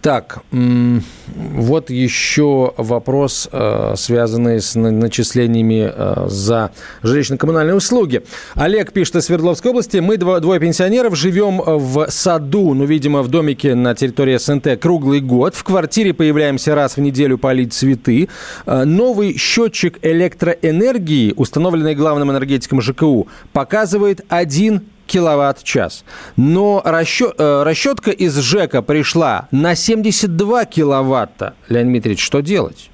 Так, 0.05 0.41
вот 0.51 1.89
еще 1.89 2.75
вопрос, 2.77 3.49
э, 3.51 3.95
связанный 3.97 4.61
с 4.61 4.79
начислениями 4.79 5.91
э, 5.91 6.27
за 6.29 6.73
жилищно-коммунальные 7.03 7.75
услуги. 7.75 8.23
Олег 8.55 8.93
пишет 8.93 9.17
из 9.17 9.25
Свердловской 9.25 9.71
области. 9.71 9.97
Мы 9.97 10.19
двое 10.19 10.61
пенсионеров 10.61 11.17
живем 11.17 11.59
в 11.65 12.11
саду, 12.11 12.75
ну, 12.75 12.85
видимо, 12.85 13.23
в 13.23 13.29
домике 13.29 13.75
на 13.75 13.95
территории 13.95 14.37
СНТ 14.37 14.79
круглый 14.79 15.21
год. 15.21 15.55
В 15.55 15.65
квартире 15.65 16.13
появляемся 16.13 16.75
раз 16.75 16.99
в 16.99 17.01
неделю 17.01 17.39
полить 17.39 17.73
цветы. 17.73 18.29
Новый 18.67 19.39
счетчик 19.39 20.01
электроэнергии, 20.03 21.33
установленный 21.35 21.95
главным 21.95 22.31
энергетиком 22.31 22.83
ЖКУ, 22.83 23.27
показывает 23.55 24.21
1 24.29 24.83
киловатт-час. 25.07 26.05
Но 26.37 26.83
расчет, 26.85 27.35
э, 27.39 27.63
расчетка 27.63 28.11
из 28.11 28.39
ЖЭКа 28.39 28.83
пришла 28.83 29.49
на 29.51 29.75
72 29.75 30.65
киловатта. 30.65 31.55
Леонид 31.69 31.93
Дмитриевич, 31.93 32.25
что 32.25 32.41
делать? 32.41 32.91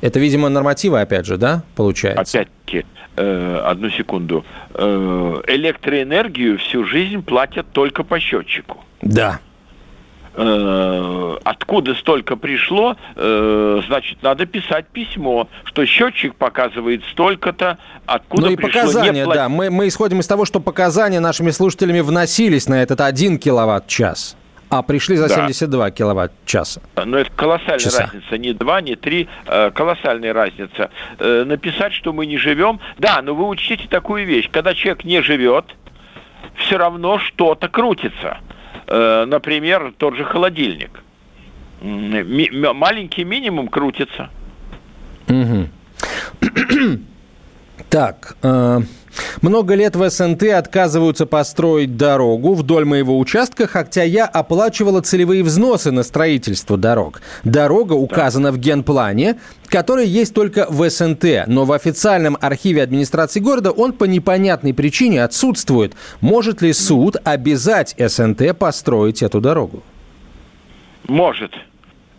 Это, 0.00 0.18
видимо, 0.18 0.48
нормативы, 0.48 1.00
опять 1.00 1.26
же, 1.26 1.36
да, 1.36 1.62
получается? 1.76 2.38
Опять-таки, 2.38 2.86
э, 3.16 3.62
одну 3.64 3.90
секунду. 3.90 4.44
Э, 4.74 5.42
электроэнергию 5.46 6.58
всю 6.58 6.84
жизнь 6.84 7.22
платят 7.22 7.66
только 7.72 8.02
по 8.02 8.18
счетчику. 8.18 8.78
Да. 9.02 9.40
Э, 10.42 11.36
откуда 11.44 11.94
столько 11.94 12.34
пришло, 12.34 12.96
э, 13.14 13.82
значит, 13.86 14.22
надо 14.22 14.46
писать 14.46 14.86
письмо, 14.86 15.48
что 15.64 15.84
счетчик 15.84 16.34
показывает 16.34 17.02
столько-то, 17.12 17.76
откуда 18.06 18.46
ну 18.46 18.52
и 18.52 18.56
пришло. 18.56 18.80
показания, 18.80 19.26
не 19.26 19.34
да. 19.34 19.50
Мы, 19.50 19.68
мы 19.68 19.86
исходим 19.88 20.20
из 20.20 20.26
того, 20.26 20.46
что 20.46 20.60
показания 20.60 21.20
нашими 21.20 21.50
слушателями 21.50 22.00
вносились 22.00 22.68
на 22.68 22.82
этот 22.82 23.02
1 23.02 23.38
киловатт-час. 23.38 24.36
А 24.70 24.82
пришли 24.82 25.16
за 25.16 25.28
72 25.28 25.84
да. 25.84 25.90
киловатт-часа. 25.90 26.80
Но 27.04 27.18
это 27.18 27.30
колоссальная 27.32 27.78
Часа. 27.78 28.04
разница. 28.04 28.38
Не 28.38 28.54
2, 28.54 28.80
не 28.80 28.96
3. 28.96 29.28
Э, 29.46 29.70
колоссальная 29.72 30.32
разница. 30.32 30.90
Написать, 31.18 31.92
что 31.92 32.14
мы 32.14 32.24
не 32.24 32.38
живем. 32.38 32.80
Да, 32.96 33.20
но 33.20 33.34
вы 33.34 33.46
учтите 33.46 33.88
такую 33.88 34.24
вещь. 34.24 34.48
Когда 34.50 34.72
человек 34.72 35.04
не 35.04 35.20
живет, 35.20 35.66
все 36.54 36.78
равно 36.78 37.18
что-то 37.18 37.68
крутится. 37.68 38.38
Э, 38.90 39.24
например, 39.24 39.92
тот 39.96 40.16
же 40.16 40.24
холодильник. 40.24 41.02
Ми 41.82 42.50
маленький 42.74 43.24
минимум 43.24 43.68
крутится. 43.68 44.28
Так, 47.90 48.36
э, 48.42 48.80
много 49.42 49.74
лет 49.74 49.96
в 49.96 50.08
СНТ 50.08 50.44
отказываются 50.44 51.26
построить 51.26 51.96
дорогу 51.96 52.54
вдоль 52.54 52.84
моего 52.84 53.18
участка, 53.18 53.66
хотя 53.66 54.04
я 54.04 54.26
оплачивала 54.26 55.00
целевые 55.00 55.42
взносы 55.42 55.90
на 55.90 56.04
строительство 56.04 56.76
дорог. 56.76 57.20
Дорога 57.42 57.94
указана 57.94 58.52
в 58.52 58.58
генплане, 58.58 59.40
который 59.66 60.06
есть 60.06 60.34
только 60.34 60.68
в 60.70 60.88
СНТ, 60.88 61.48
но 61.48 61.64
в 61.64 61.72
официальном 61.72 62.38
архиве 62.40 62.84
администрации 62.84 63.40
города 63.40 63.72
он 63.72 63.92
по 63.92 64.04
непонятной 64.04 64.72
причине 64.72 65.24
отсутствует. 65.24 65.94
Может 66.20 66.62
ли 66.62 66.72
суд 66.72 67.16
обязать 67.24 67.96
СНТ 67.98 68.56
построить 68.56 69.20
эту 69.20 69.40
дорогу? 69.40 69.82
Может. 71.08 71.50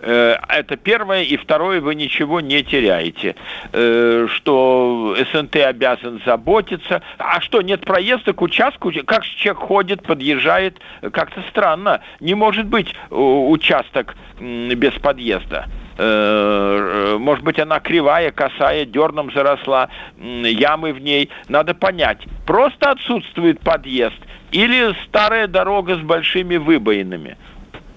Э, 0.01 0.37
это 0.49 0.75
первое. 0.77 1.23
И 1.23 1.37
второе, 1.37 1.79
вы 1.79 1.95
ничего 1.95 2.41
не 2.41 2.63
теряете. 2.63 3.35
Э, 3.71 4.27
что 4.29 5.15
СНТ 5.31 5.55
обязан 5.57 6.21
заботиться. 6.25 7.01
А 7.17 7.39
что, 7.41 7.61
нет 7.61 7.85
проезда 7.85 8.33
к 8.33 8.41
участку? 8.41 8.91
Как 9.05 9.23
человек 9.25 9.63
ходит, 9.63 10.03
подъезжает? 10.03 10.79
Как-то 11.11 11.43
странно. 11.49 12.01
Не 12.19 12.33
может 12.33 12.65
быть 12.65 12.95
участок 13.09 14.15
без 14.39 14.93
подъезда 14.93 15.67
э, 15.97 17.17
может 17.19 17.43
быть, 17.43 17.59
она 17.59 17.79
кривая, 17.79 18.31
косая, 18.31 18.85
дерном 18.85 19.31
заросла, 19.31 19.89
ямы 20.17 20.93
в 20.93 20.99
ней. 20.99 21.29
Надо 21.47 21.75
понять, 21.75 22.19
просто 22.47 22.91
отсутствует 22.91 23.59
подъезд 23.59 24.17
или 24.51 24.95
старая 25.05 25.47
дорога 25.47 25.95
с 25.95 25.99
большими 25.99 26.57
выбоинами. 26.57 27.37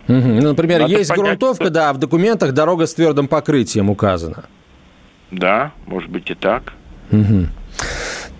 Угу. 0.08 0.16
Ну, 0.16 0.48
например, 0.48 0.82
Надо 0.82 0.92
есть 0.92 1.10
понять, 1.10 1.24
грунтовка, 1.24 1.64
что... 1.64 1.72
да, 1.72 1.90
а 1.90 1.92
в 1.92 1.98
документах 1.98 2.52
дорога 2.52 2.86
с 2.86 2.94
твердым 2.94 3.28
покрытием 3.28 3.90
указана. 3.90 4.44
Да, 5.30 5.72
может 5.86 6.10
быть 6.10 6.30
и 6.30 6.34
так. 6.34 6.74
Угу. 7.10 7.46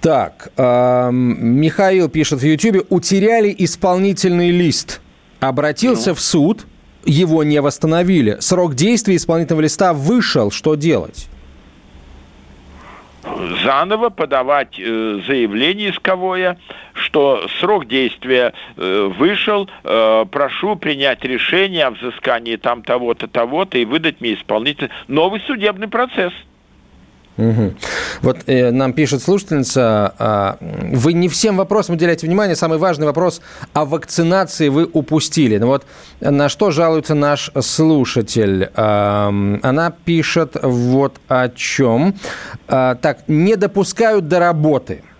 Так, 0.00 0.50
э, 0.56 1.10
Михаил 1.12 2.08
пишет 2.08 2.40
в 2.40 2.44
Ютьюбе, 2.44 2.82
утеряли 2.90 3.54
исполнительный 3.56 4.50
лист. 4.50 5.00
Обратился 5.40 6.10
ну. 6.10 6.16
в 6.16 6.20
суд, 6.20 6.66
его 7.04 7.42
не 7.42 7.60
восстановили. 7.60 8.36
Срок 8.40 8.74
действия 8.74 9.16
исполнительного 9.16 9.62
листа 9.62 9.92
вышел. 9.94 10.50
Что 10.50 10.74
делать? 10.74 11.28
заново 13.64 14.10
подавать 14.10 14.78
э, 14.78 15.20
заявление 15.26 15.90
исковое, 15.90 16.58
что 17.04 17.46
срок 17.60 17.86
действия 17.86 18.52
э, 18.76 19.10
вышел, 19.16 19.68
э, 19.84 20.24
прошу 20.30 20.76
принять 20.76 21.24
решение 21.24 21.84
о 21.84 21.90
взыскании 21.92 22.56
там 22.56 22.82
того-то, 22.82 23.28
того-то 23.28 23.78
и 23.78 23.84
выдать 23.84 24.20
мне 24.20 24.34
исполнитель. 24.34 24.90
Новый 25.08 25.40
судебный 25.40 25.88
процесс– 25.88 26.32
Угу. 27.36 27.74
Вот 28.22 28.38
э, 28.46 28.70
нам 28.70 28.92
пишет 28.92 29.22
слушательница, 29.22 30.58
э, 30.60 30.94
вы 30.94 31.14
не 31.14 31.28
всем 31.28 31.56
вопросам 31.56 31.96
уделяете 31.96 32.26
внимание, 32.26 32.54
самый 32.54 32.78
важный 32.78 33.06
вопрос 33.06 33.40
о 33.72 33.84
вакцинации 33.84 34.68
вы 34.68 34.88
упустили. 34.92 35.58
Ну 35.58 35.66
вот 35.66 35.84
на 36.20 36.48
что 36.48 36.70
жалуется 36.70 37.14
наш 37.14 37.50
слушатель? 37.60 38.70
Э, 38.74 39.58
она 39.62 39.92
пишет 40.04 40.56
вот 40.62 41.16
о 41.26 41.48
чем. 41.48 42.14
Э, 42.68 42.94
так, 43.00 43.26
не 43.26 43.56
допускают 43.56 44.28
до 44.28 44.38
работы– 44.38 45.02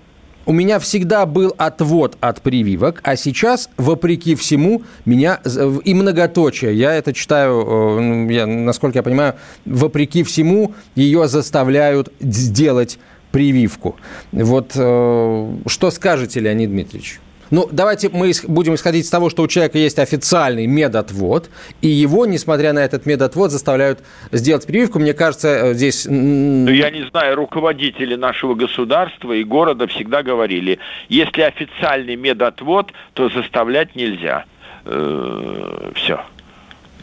у 0.47 0.53
меня 0.53 0.79
всегда 0.79 1.27
был 1.27 1.55
отвод 1.59 2.17
от 2.21 2.43
прививок, 2.43 3.01
а 3.03 3.17
сейчас, 3.17 3.71
вопреки 3.77 4.35
всему, 4.35 4.83
меня 5.05 5.41
и 5.85 5.95
многоточие, 5.95 6.77
я 6.77 6.95
это 6.95 7.13
читаю, 7.13 8.29
э, 8.29 8.33
я, 8.33 8.47
насколько 8.47 8.99
я 8.99 9.03
понимаю, 9.03 9.35
вопреки 9.65 10.23
всему 10.23 10.75
ее 10.95 11.29
заставляют 11.29 12.13
сделать 12.21 12.99
прививку. 13.31 13.97
Вот 14.33 14.73
э, 14.75 15.57
что 15.67 15.91
скажете, 15.91 16.41
Леонид 16.41 16.71
Дмитриевич? 16.71 17.21
Ну, 17.55 17.69
давайте 17.71 18.09
мы 18.09 18.33
будем 18.49 18.75
исходить 18.75 19.05
из 19.05 19.11
того, 19.11 19.31
что 19.31 19.45
у 19.45 19.47
человека 19.47 19.79
есть 19.79 20.01
официальный 20.01 20.67
медотвод, 20.67 21.51
и 21.83 21.87
его, 21.87 22.27
несмотря 22.27 22.73
на 22.73 22.81
этот 22.81 23.07
медотвод, 23.07 23.53
заставляют 23.53 24.01
сделать 24.33 24.67
прививку. 24.67 24.99
Мне 24.99 25.15
кажется, 25.15 25.49
э, 25.49 25.75
здесь... 25.75 26.05
Ну, 26.11 26.69
я 26.69 26.91
не 26.91 27.09
знаю, 27.11 27.37
руководители 27.37 28.17
нашего 28.17 28.57
государства 28.57 29.33
и 29.33 29.45
города 29.45 29.87
всегда 29.87 30.25
говорили, 30.25 30.81
если 31.09 31.43
официальный 31.43 32.17
медотвод, 32.17 32.93
то 33.13 33.29
заставлять 33.29 33.95
нельзя. 33.95 34.47
Э, 34.85 35.93
все. 35.95 36.25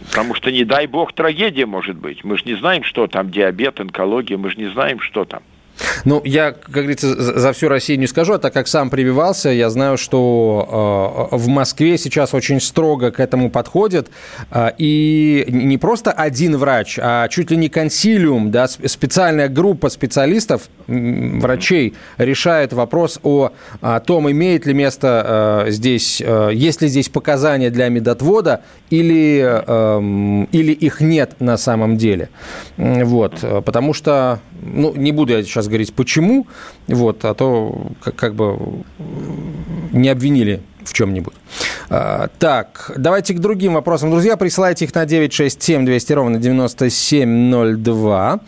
Потому 0.09 0.35
что, 0.35 0.51
не 0.51 0.65
дай 0.65 0.85
бог, 0.85 1.13
трагедия 1.13 1.65
может 1.65 1.95
быть. 1.95 2.25
Мы 2.25 2.37
же 2.37 2.43
не 2.43 2.55
знаем, 2.55 2.83
что 2.83 3.07
там, 3.07 3.31
диабет, 3.31 3.79
онкология, 3.79 4.37
мы 4.37 4.49
же 4.49 4.57
не 4.57 4.67
знаем, 4.67 4.99
что 4.99 5.23
там. 5.23 5.43
Ну, 6.05 6.21
я, 6.23 6.51
как 6.51 6.69
говорится, 6.69 7.39
за 7.39 7.53
всю 7.53 7.67
Россию 7.67 7.99
не 7.99 8.07
скажу, 8.07 8.33
а 8.33 8.39
так 8.39 8.53
как 8.53 8.67
сам 8.67 8.89
прививался, 8.89 9.49
я 9.49 9.69
знаю, 9.69 9.97
что 9.97 11.29
э, 11.31 11.35
в 11.35 11.47
Москве 11.47 11.97
сейчас 11.97 12.33
очень 12.33 12.59
строго 12.59 13.11
к 13.11 13.19
этому 13.19 13.49
подходят. 13.49 14.09
Э, 14.51 14.71
и 14.77 15.45
не 15.49 15.77
просто 15.77 16.11
один 16.11 16.57
врач, 16.57 16.99
а 17.01 17.27
чуть 17.27 17.51
ли 17.51 17.57
не 17.57 17.69
консилиум, 17.69 18.51
да, 18.51 18.67
специальная 18.67 19.49
группа 19.49 19.89
специалистов, 19.89 20.63
врачей, 20.91 21.93
решает 22.17 22.73
вопрос 22.73 23.19
о, 23.23 23.51
том, 24.05 24.29
имеет 24.29 24.65
ли 24.65 24.73
место 24.73 25.63
э, 25.67 25.71
здесь, 25.71 26.21
э, 26.21 26.51
есть 26.53 26.81
ли 26.81 26.87
здесь 26.87 27.09
показания 27.09 27.69
для 27.69 27.89
медотвода 27.89 28.61
или, 28.89 29.41
э, 29.41 30.45
или 30.51 30.71
их 30.71 31.01
нет 31.01 31.35
на 31.39 31.57
самом 31.57 31.97
деле. 31.97 32.29
Вот, 32.77 33.43
потому 33.65 33.93
что, 33.93 34.39
ну, 34.61 34.93
не 34.95 35.11
буду 35.11 35.33
я 35.33 35.43
сейчас 35.43 35.67
говорить 35.67 35.93
почему, 35.93 36.47
вот, 36.87 37.23
а 37.25 37.33
то 37.33 37.87
как, 38.03 38.15
как 38.15 38.35
бы 38.35 38.57
не 39.91 40.09
обвинили 40.09 40.61
в 40.85 40.93
чем-нибудь. 40.93 41.33
А, 41.89 42.29
так, 42.39 42.91
давайте 42.97 43.33
к 43.33 43.39
другим 43.39 43.73
вопросам. 43.73 44.11
Друзья, 44.11 44.37
присылайте 44.37 44.85
их 44.85 44.95
на 44.95 45.05
967 45.05 45.85
200 45.85 46.13
ровно 46.13 46.37
9702 46.37 48.39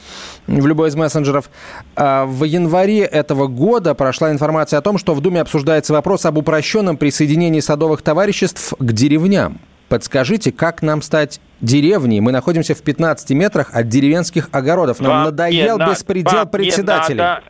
в 0.47 0.67
любой 0.67 0.89
из 0.89 0.95
мессенджеров. 0.95 1.49
А, 1.95 2.25
в 2.25 2.43
январе 2.43 3.01
этого 3.01 3.47
года 3.47 3.93
прошла 3.93 4.31
информация 4.31 4.79
о 4.79 4.81
том, 4.81 4.97
что 4.97 5.13
в 5.13 5.21
Думе 5.21 5.41
обсуждается 5.41 5.93
вопрос 5.93 6.25
об 6.25 6.37
упрощенном 6.37 6.97
присоединении 6.97 7.59
садовых 7.59 8.01
товариществ 8.01 8.73
к 8.77 8.91
деревням. 8.91 9.59
Подскажите, 9.89 10.51
как 10.51 10.81
нам 10.81 11.01
стать 11.01 11.39
деревней? 11.61 12.19
Мы 12.19 12.31
находимся 12.31 12.73
в 12.73 12.81
15 12.81 13.29
метрах 13.31 13.69
от 13.73 13.89
деревенских 13.89 14.49
огородов. 14.51 14.99
Нам 14.99 15.11
вам 15.11 15.23
надоел 15.25 15.77
не 15.77 15.85
беспредел 15.85 16.33
вам 16.33 16.49
председателей. 16.49 17.15
Не 17.15 17.21
надо 17.21 17.43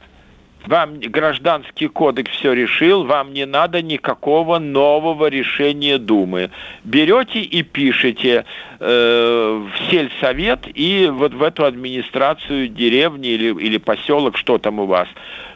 вам 0.68 1.00
гражданский 1.00 1.88
кодекс 1.88 2.32
все 2.32 2.54
решил, 2.54 3.04
вам 3.04 3.34
не 3.34 3.46
надо 3.46 3.82
никакого 3.82 4.60
нового 4.60 5.28
решения 5.28 5.98
Думы. 5.98 6.52
Берете 6.84 7.42
и 7.42 7.64
пишете 7.64 8.46
э, 8.80 9.62
в 9.66 9.92
сельсовет 9.92 10.68
и 10.74 11.10
вот 11.12 11.34
в 11.34 11.44
эту 11.44 11.66
администрацию 11.66 12.68
деревни 12.68 13.30
или, 13.30 13.54
или 13.60 13.78
поселок, 13.78 14.38
что 14.38 14.58
там 14.58 14.80
у 14.80 14.86
вас, 14.86 15.08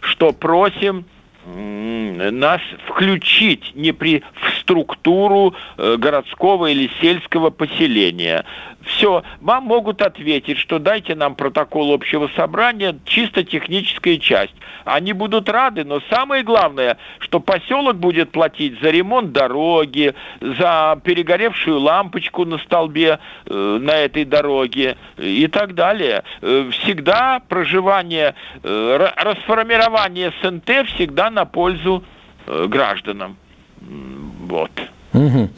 что 0.02 0.32
просим 0.32 1.06
нас 1.46 2.62
включить 2.88 3.72
не 3.76 3.94
при, 3.94 4.24
в 4.34 4.60
структуру 4.60 5.56
э, 5.78 5.96
городского 5.98 6.68
или 6.68 6.90
сельского 7.00 7.52
поселения. 7.52 8.44
Все, 8.88 9.24
вам 9.42 9.66
могут 9.66 10.02
ответить, 10.02 10.58
что 10.58 10.80
дайте 10.80 11.14
нам 11.14 11.36
протокол 11.36 11.94
общего 11.94 12.30
собрания, 12.36 12.98
чисто 13.06 13.44
техническая 13.44 14.18
часть. 14.18 14.54
Они 14.86 15.12
будут 15.12 15.50
рады, 15.50 15.84
но 15.84 16.00
самое 16.10 16.44
главное, 16.44 16.98
что 17.20 17.40
поселок 17.42 17.98
будет 17.98 18.32
платить 18.32 18.80
за 18.82 18.90
ремонт 18.90 19.34
дороги, 19.34 20.14
за 20.40 21.00
перегоревшую 21.04 21.80
лампочку 21.80 22.46
на 22.46 22.58
столбе 22.60 23.20
э, 23.46 23.78
на 23.82 23.92
этой 23.92 24.24
дороге 24.24 24.96
и 25.18 25.48
так 25.48 25.76
далее. 25.76 26.24
Э, 26.42 26.70
всегда 26.72 27.42
проживание, 27.48 28.36
э, 28.64 29.10
расформирование 29.18 30.32
СНТ 30.42 30.88
всегда 30.96 31.30
на 31.30 31.44
пользу 31.44 32.04
э, 32.46 32.68
гражданам. 32.68 33.36
Вот. 33.82 34.72
Угу. 35.14 35.50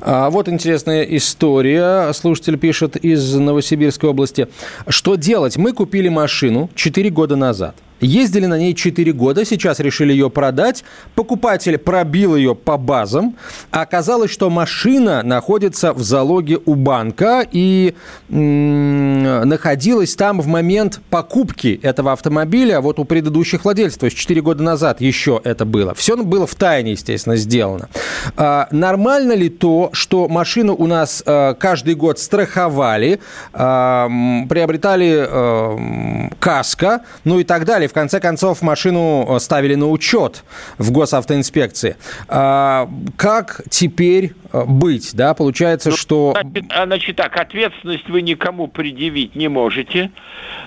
А 0.00 0.30
вот 0.30 0.48
интересная 0.48 1.02
история. 1.02 2.12
Слушатель 2.12 2.58
пишет 2.58 2.96
из 2.96 3.34
Новосибирской 3.34 4.10
области. 4.10 4.48
Что 4.88 5.16
делать? 5.16 5.56
Мы 5.56 5.72
купили 5.72 6.08
машину 6.08 6.70
4 6.74 7.10
года 7.10 7.36
назад. 7.36 7.74
Ездили 8.00 8.46
на 8.46 8.58
ней 8.58 8.74
4 8.74 9.12
года, 9.12 9.44
сейчас 9.44 9.80
решили 9.80 10.12
ее 10.12 10.30
продать. 10.30 10.84
Покупатель 11.14 11.78
пробил 11.78 12.36
ее 12.36 12.54
по 12.54 12.76
базам. 12.76 13.36
Оказалось, 13.70 14.30
что 14.30 14.50
машина 14.50 15.22
находится 15.22 15.92
в 15.92 16.02
залоге 16.02 16.58
у 16.64 16.74
банка 16.74 17.46
и 17.50 17.94
находилась 18.28 20.14
там 20.14 20.40
в 20.40 20.46
момент 20.46 21.00
покупки 21.10 21.80
этого 21.82 22.12
автомобиля. 22.12 22.80
Вот 22.80 22.98
у 22.98 23.04
предыдущих 23.04 23.64
владельцев, 23.64 24.00
то 24.00 24.06
есть 24.06 24.16
4 24.16 24.40
года 24.42 24.62
назад 24.62 25.00
еще 25.00 25.40
это 25.42 25.64
было. 25.64 25.94
Все 25.94 26.16
было 26.16 26.46
в 26.46 26.54
тайне, 26.54 26.92
естественно, 26.92 27.36
сделано. 27.36 27.88
А, 28.36 28.68
нормально 28.70 29.32
ли 29.32 29.48
то, 29.48 29.90
что 29.92 30.28
машину 30.28 30.74
у 30.74 30.86
нас 30.86 31.22
а, 31.26 31.54
каждый 31.54 31.94
год 31.94 32.18
страховали, 32.18 33.20
а, 33.52 34.08
приобретали 34.48 35.26
а, 35.28 36.28
каско, 36.38 37.02
ну 37.24 37.40
и 37.40 37.44
так 37.44 37.64
далее? 37.64 37.87
В 37.88 37.92
конце 37.92 38.20
концов 38.20 38.62
машину 38.62 39.26
э, 39.28 39.38
ставили 39.40 39.74
на 39.74 39.88
учет 39.88 40.44
в 40.78 40.90
госавтоинспекции. 40.92 41.96
А, 42.28 42.88
как 43.16 43.62
теперь 43.70 44.32
э, 44.52 44.64
быть, 44.64 45.14
да, 45.14 45.34
получается, 45.34 45.90
ну, 45.90 45.96
что... 45.96 46.36
Значит, 46.40 46.64
а, 46.70 46.86
значит 46.86 47.16
так, 47.16 47.36
ответственность 47.36 48.08
вы 48.08 48.22
никому 48.22 48.68
предъявить 48.68 49.34
не 49.34 49.48
можете, 49.48 50.10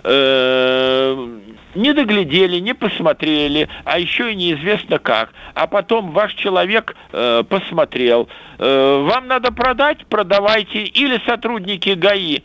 э, 0.03 1.27
не 1.75 1.93
доглядели, 1.93 2.59
не 2.59 2.73
посмотрели, 2.73 3.69
а 3.85 3.99
еще 3.99 4.33
и 4.33 4.35
неизвестно 4.35 4.99
как. 4.99 5.33
А 5.53 5.67
потом 5.67 6.11
ваш 6.11 6.33
человек 6.33 6.95
э, 7.11 7.43
посмотрел. 7.47 8.27
Э, 8.57 9.05
вам 9.07 9.27
надо 9.27 9.51
продать, 9.51 10.05
продавайте, 10.07 10.83
или 10.83 11.21
сотрудники 11.25 11.91
ГАИ 11.91 12.41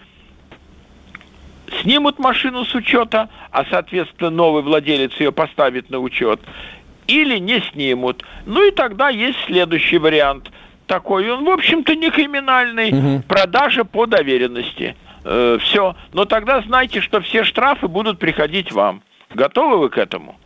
снимут 1.83 2.19
машину 2.19 2.65
с 2.65 2.75
учета, 2.75 3.29
а, 3.57 3.65
соответственно, 3.71 4.29
новый 4.29 4.63
владелец 4.63 5.13
ее 5.19 5.33
поставит 5.33 5.89
на 5.89 5.99
учет, 5.99 6.41
или 7.07 7.39
не 7.39 7.61
снимут. 7.61 8.23
Ну 8.45 8.69
и 8.69 8.71
тогда 8.71 9.09
есть 9.09 9.39
следующий 9.47 9.97
вариант. 9.97 10.51
Такой 10.87 11.31
он, 11.31 11.43
в 11.43 11.49
общем-то, 11.49 11.95
не 11.95 12.11
криминальный. 12.11 12.91
Угу. 12.93 13.23
Продажа 13.27 13.85
по 13.87 14.05
доверенности. 14.05 14.95
Э, 15.25 15.57
все. 15.63 15.97
Но 16.13 16.27
тогда 16.27 16.61
знайте, 16.61 17.01
что 17.01 17.23
все 17.23 17.45
штрафы 17.45 17.89
будут 17.89 18.19
приходить 18.19 18.73
вам. 18.73 19.01
Готовы 19.33 19.79
вы 19.79 19.89
к 19.89 19.97
этому? 19.97 20.37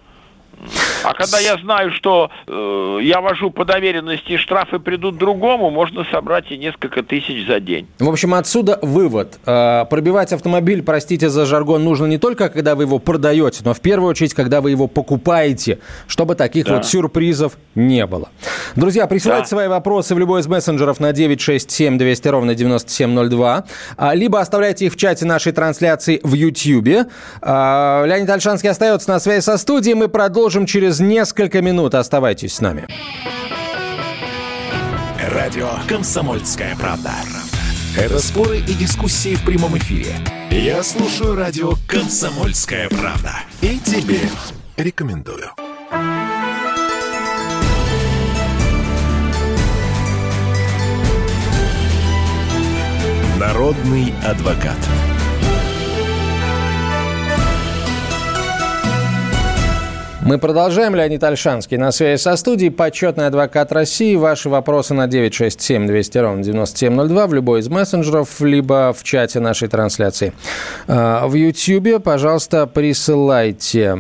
А 1.03 1.15
когда 1.15 1.39
я 1.39 1.57
знаю, 1.59 1.93
что 1.93 2.31
э, 2.47 2.99
я 3.03 3.21
вожу 3.21 3.51
по 3.51 3.65
доверенности, 3.65 4.37
штрафы 4.37 4.79
придут 4.79 5.17
другому, 5.17 5.71
можно 5.71 6.05
собрать 6.11 6.51
и 6.51 6.59
несколько 6.59 7.03
тысяч 7.03 7.47
за 7.47 7.61
день. 7.61 7.87
В 7.99 8.09
общем, 8.09 8.35
отсюда 8.35 8.79
вывод. 8.83 9.39
Э, 9.47 9.85
пробивать 9.89 10.33
автомобиль, 10.33 10.83
простите 10.83 11.29
за 11.29 11.47
жаргон, 11.47 11.85
нужно 11.85 12.07
не 12.07 12.19
только, 12.19 12.49
когда 12.49 12.75
вы 12.75 12.85
его 12.85 12.99
продаете, 12.99 13.63
но 13.65 13.75
в 13.75 13.81
первую 13.81 14.11
очередь, 14.11 14.35
когда 14.35 14.61
вы 14.61 14.71
его 14.71 14.87
покупаете, 14.87 15.79
чтобы 16.07 16.35
таких 16.35 16.67
да. 16.67 16.77
вот 16.77 16.87
сюрпризов 16.87 17.57
не 17.75 18.07
было. 18.07 18.29
Друзья, 18.77 19.07
присылайте 19.07 19.45
да. 19.45 19.49
свои 19.49 19.69
вопросы 19.69 20.15
в 20.15 20.19
любой 20.19 20.43
из 20.43 20.47
мессенджеров 20.47 21.01
на 21.01 21.13
967 21.13 21.99
200 21.99 22.29
ровно 22.29 22.55
9702, 22.55 23.65
а, 23.97 24.15
либо 24.15 24.41
оставляйте 24.41 24.87
их 24.87 24.93
в 24.93 24.97
чате 24.97 25.25
нашей 25.25 25.53
трансляции 25.53 26.21
в 26.23 26.35
YouTube. 26.35 27.09
А, 27.41 28.05
Леонид 28.05 28.29
Альшанский 28.29 28.69
остается 28.69 29.11
на 29.11 29.19
связи 29.21 29.43
со 29.43 29.57
студией. 29.57 29.95
Мы 29.95 30.09
продолжим 30.09 30.50
продолжим 30.51 30.67
через 30.67 30.99
несколько 30.99 31.63
минут. 31.63 31.95
Оставайтесь 31.95 32.55
с 32.55 32.61
нами. 32.61 32.89
Радио 35.33 35.69
«Комсомольская 35.87 36.75
правда». 36.75 37.13
Это 37.97 38.19
споры 38.19 38.59
и 38.59 38.75
дискуссии 38.75 39.37
в 39.37 39.45
прямом 39.45 39.79
эфире. 39.79 40.17
Я 40.51 40.83
слушаю 40.83 41.37
радио 41.37 41.75
«Комсомольская 41.87 42.89
правда». 42.89 43.33
И 43.61 43.79
тебе 43.79 44.19
рекомендую. 44.77 45.51
Народный 53.39 54.13
адвокат. 54.27 54.79
Мы 60.31 60.39
продолжаем. 60.39 60.95
Леонид 60.95 61.25
Альшанский 61.25 61.77
на 61.77 61.91
связи 61.91 62.23
со 62.23 62.37
студией. 62.37 62.71
Почетный 62.71 63.27
адвокат 63.27 63.73
России. 63.73 64.15
Ваши 64.15 64.49
вопросы 64.49 64.95
на 64.95 65.09
967 65.09 65.89
200 65.89 66.19
ровно 66.19 66.45
9702 66.45 67.27
в 67.27 67.35
любой 67.35 67.59
из 67.59 67.69
мессенджеров, 67.69 68.41
либо 68.41 68.95
в 68.97 69.03
чате 69.03 69.41
нашей 69.41 69.67
трансляции. 69.67 70.33
А, 70.87 71.27
в 71.27 71.35
YouTube, 71.35 72.01
пожалуйста, 72.01 72.69
присылайте. 72.69 73.99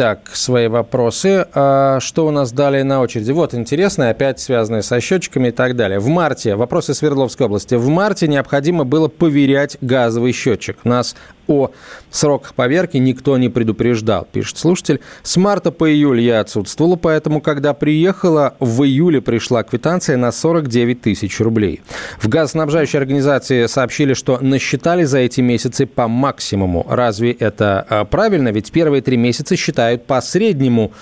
Так, 0.00 0.30
свои 0.32 0.66
вопросы. 0.66 1.46
А 1.52 2.00
что 2.00 2.26
у 2.26 2.30
нас 2.30 2.52
далее 2.52 2.84
на 2.84 3.02
очереди? 3.02 3.32
Вот, 3.32 3.52
интересно, 3.52 4.08
опять 4.08 4.40
связанные 4.40 4.80
со 4.80 4.98
счетчиками 4.98 5.48
и 5.48 5.50
так 5.50 5.76
далее. 5.76 5.98
В 5.98 6.06
марте, 6.06 6.56
вопросы 6.56 6.94
Свердловской 6.94 7.44
области. 7.44 7.74
В 7.74 7.86
марте 7.88 8.26
необходимо 8.26 8.84
было 8.84 9.08
поверять 9.08 9.76
газовый 9.82 10.32
счетчик. 10.32 10.78
Нас 10.84 11.14
о 11.50 11.72
сроках 12.10 12.54
поверки 12.54 12.96
никто 12.96 13.36
не 13.36 13.48
предупреждал, 13.48 14.26
пишет 14.30 14.56
слушатель. 14.56 15.00
С 15.24 15.36
марта 15.36 15.72
по 15.72 15.90
июль 15.90 16.20
я 16.20 16.40
отсутствовала, 16.40 16.94
поэтому, 16.94 17.40
когда 17.40 17.74
приехала, 17.74 18.54
в 18.60 18.84
июле 18.84 19.20
пришла 19.20 19.64
квитанция 19.64 20.16
на 20.16 20.30
49 20.30 21.00
тысяч 21.00 21.40
рублей. 21.40 21.82
В 22.20 22.28
газоснабжающей 22.28 22.98
организации 22.98 23.66
сообщили, 23.66 24.14
что 24.14 24.38
насчитали 24.40 25.02
за 25.02 25.18
эти 25.18 25.40
месяцы 25.40 25.86
по 25.86 26.06
максимуму. 26.06 26.86
Разве 26.88 27.32
это 27.32 27.84
а, 27.88 28.04
правильно? 28.04 28.50
Ведь 28.50 28.70
первые 28.70 29.02
три 29.02 29.16
месяца 29.16 29.56
считают 29.56 29.89
по 29.98 30.20
среднему 30.20 30.92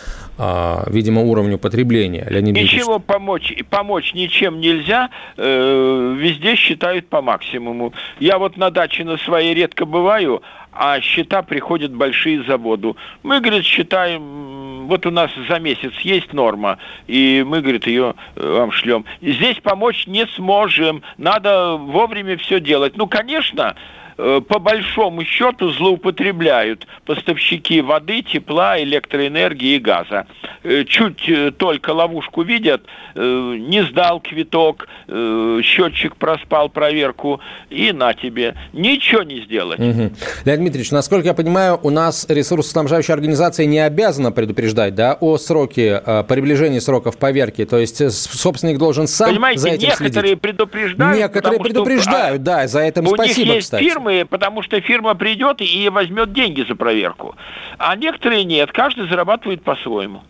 а, 0.41 0.85
видимо, 0.87 1.23
уровню 1.23 1.59
потребления. 1.59 2.25
Леонид 2.31 2.55
Ничего 2.55 3.01
помочь, 3.01 3.53
помочь 3.71 4.15
ничем 4.15 4.61
нельзя, 4.61 5.11
э, 5.37 6.15
везде 6.17 6.55
считают 6.55 7.09
по 7.09 7.21
максимуму. 7.23 7.93
Я 8.21 8.39
вот 8.39 8.57
на 8.57 8.71
даче 8.71 9.03
на 9.03 9.19
своей 9.19 9.53
редко 9.53 9.85
бываю, 9.85 10.43
а 10.73 11.01
счета 11.01 11.43
приходят 11.43 11.93
большие 11.93 12.45
за 12.45 12.57
воду. 12.57 12.97
Мы, 13.25 13.41
говорит, 13.41 13.65
считаем, 13.65 14.87
вот 14.87 15.07
у 15.07 15.11
нас 15.11 15.29
за 15.49 15.59
месяц 15.59 15.93
есть 16.05 16.33
норма, 16.33 16.79
и 17.09 17.45
мы, 17.45 17.61
говорит, 17.61 17.89
ее 17.89 18.15
э, 18.37 18.59
вам 18.59 18.71
шлем. 18.71 19.05
Здесь 19.21 19.57
помочь 19.57 20.07
не 20.07 20.25
сможем, 20.37 21.03
надо 21.17 21.75
вовремя 21.75 22.37
все 22.37 22.61
делать. 22.61 22.97
Ну, 22.97 23.09
конечно, 23.09 23.75
по 24.19 24.59
большому 24.59 25.25
счету 25.25 25.71
злоупотребляют 25.71 26.89
поставщики 27.07 27.81
воды, 27.81 28.23
тепла, 28.23 28.83
электроэнергии 28.83 29.77
и 29.77 29.79
газа. 29.79 30.27
Э, 30.65 30.85
чуть 30.85 31.29
э, 31.29 31.53
только 31.53 31.91
ловушку 31.91 32.43
видят, 32.43 32.83
не 33.15 33.83
сдал 33.85 34.21
квиток, 34.21 34.87
счетчик 35.09 36.15
проспал 36.17 36.69
проверку, 36.69 37.41
и 37.69 37.91
на 37.91 38.15
тебе. 38.15 38.55
Ничего 38.73 39.25
не 39.25 39.41
сделать. 39.41 39.81
Угу. 39.81 40.13
Леонид 40.45 40.61
Дмитриевич, 40.61 40.93
насколько 40.93 41.27
я 41.27 41.35
понимаю, 41.35 41.81
у 41.83 41.91
нас 41.91 42.27
ресурсоснабжающая 42.29 43.15
организация 43.15 43.67
не 43.67 43.81
обязана 43.81 44.31
предупреждать 44.31 44.95
да, 44.95 45.17
о 45.21 45.37
сроке, 45.39 46.01
приближении 46.29 46.79
сроков 46.79 47.19
поверки. 47.19 47.65
То 47.65 47.79
есть 47.79 48.13
собственник 48.13 48.79
должен 48.79 49.09
сам 49.09 49.31
Понимаете, 49.31 49.61
за 49.61 49.69
этим 49.71 49.89
некоторые 49.89 50.11
следить. 50.11 50.41
предупреждают. 50.41 51.19
Некоторые 51.19 51.61
предупреждают, 51.61 52.43
что, 52.43 52.45
да, 52.45 52.67
за 52.69 52.81
это 52.81 53.05
спасибо, 53.05 53.47
них 53.47 53.55
есть 53.57 53.67
кстати. 53.67 53.83
фирмы, 53.83 54.08
фирмы, 54.09 54.27
потому 54.27 54.63
что 54.63 54.81
фирма 54.81 55.15
придет 55.15 55.61
и 55.61 55.89
возьмет 55.89 56.33
деньги 56.33 56.63
за 56.63 56.75
проверку. 56.75 57.37
А 57.79 57.95
некоторые 57.97 58.45
нет, 58.45 58.73
каждый 58.73 59.09
зарабатывает 59.09 59.63
по-своему. 59.63 60.23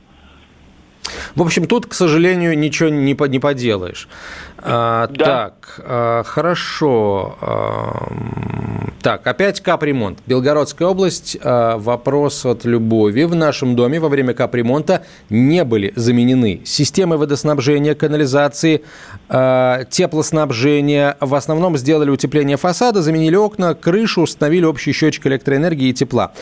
В 1.34 1.42
общем, 1.42 1.66
тут, 1.66 1.86
к 1.86 1.94
сожалению, 1.94 2.58
ничего 2.58 2.88
не, 2.88 3.14
не 3.14 3.38
поделаешь. 3.38 4.08
А, 4.58 5.06
да. 5.08 5.24
Так, 5.24 5.80
а, 5.84 6.22
хорошо. 6.24 7.36
А, 7.40 8.12
так, 9.00 9.26
опять 9.26 9.60
капремонт. 9.60 10.18
Белгородская 10.26 10.88
область. 10.88 11.38
А, 11.40 11.78
вопрос 11.78 12.44
от 12.44 12.64
Любови. 12.64 13.24
В 13.24 13.34
нашем 13.34 13.76
доме 13.76 14.00
во 14.00 14.08
время 14.08 14.34
капремонта 14.34 15.04
не 15.30 15.64
были 15.64 15.92
заменены 15.94 16.60
системы 16.64 17.16
водоснабжения, 17.16 17.94
канализации, 17.94 18.82
а, 19.28 19.84
теплоснабжения. 19.84 21.16
В 21.20 21.34
основном 21.34 21.78
сделали 21.78 22.10
утепление 22.10 22.56
фасада, 22.56 23.02
заменили 23.02 23.36
окна, 23.36 23.74
крышу, 23.74 24.22
установили 24.22 24.64
общий 24.64 24.92
счетчик 24.92 25.26
электроэнергии 25.26 25.90
и 25.90 25.94
тепла. 25.94 26.32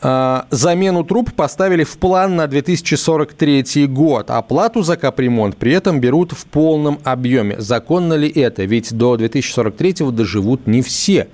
А, 0.00 0.46
замену 0.50 1.04
труб 1.04 1.32
поставили 1.34 1.84
в 1.84 1.98
план 1.98 2.36
на 2.36 2.46
2043 2.46 3.86
год. 3.86 4.30
Оплату 4.30 4.82
за 4.82 4.96
капремонт 4.96 5.56
при 5.56 5.72
этом 5.72 6.00
берут 6.00 6.32
в 6.32 6.46
полном 6.46 6.98
объеме. 7.04 7.56
Законно 7.58 8.14
ли 8.14 8.28
это? 8.28 8.64
Ведь 8.64 8.96
до 8.96 9.16
2043 9.16 10.10
доживут 10.12 10.66
не 10.66 10.82
все. 10.82 11.28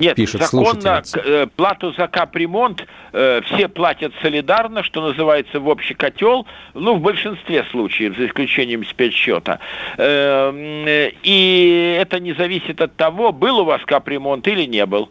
Нет, 0.00 0.16
пишет 0.16 0.40
законно 0.40 1.02
э, 1.14 1.46
плату 1.54 1.92
за 1.92 2.08
капремонт 2.08 2.86
э, 3.12 3.42
все 3.44 3.68
платят 3.68 4.14
солидарно, 4.22 4.82
что 4.82 5.02
называется, 5.02 5.60
в 5.60 5.68
общий 5.68 5.92
котел, 5.92 6.46
ну, 6.72 6.94
в 6.94 7.02
большинстве 7.02 7.66
случаев, 7.70 8.16
за 8.16 8.26
исключением 8.26 8.86
спецсчета. 8.86 9.60
Э, 9.98 11.10
и 11.22 11.98
это 12.00 12.18
не 12.18 12.32
зависит 12.32 12.80
от 12.80 12.96
того, 12.96 13.30
был 13.32 13.58
у 13.58 13.64
вас 13.64 13.82
капремонт 13.84 14.48
или 14.48 14.64
не 14.64 14.86
был. 14.86 15.10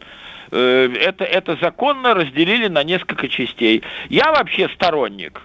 Э, 0.52 0.90
это, 1.00 1.24
это 1.24 1.58
законно 1.62 2.14
разделили 2.14 2.68
на 2.68 2.84
несколько 2.84 3.28
частей. 3.28 3.84
Я 4.10 4.32
вообще 4.32 4.70
сторонник 4.70 5.42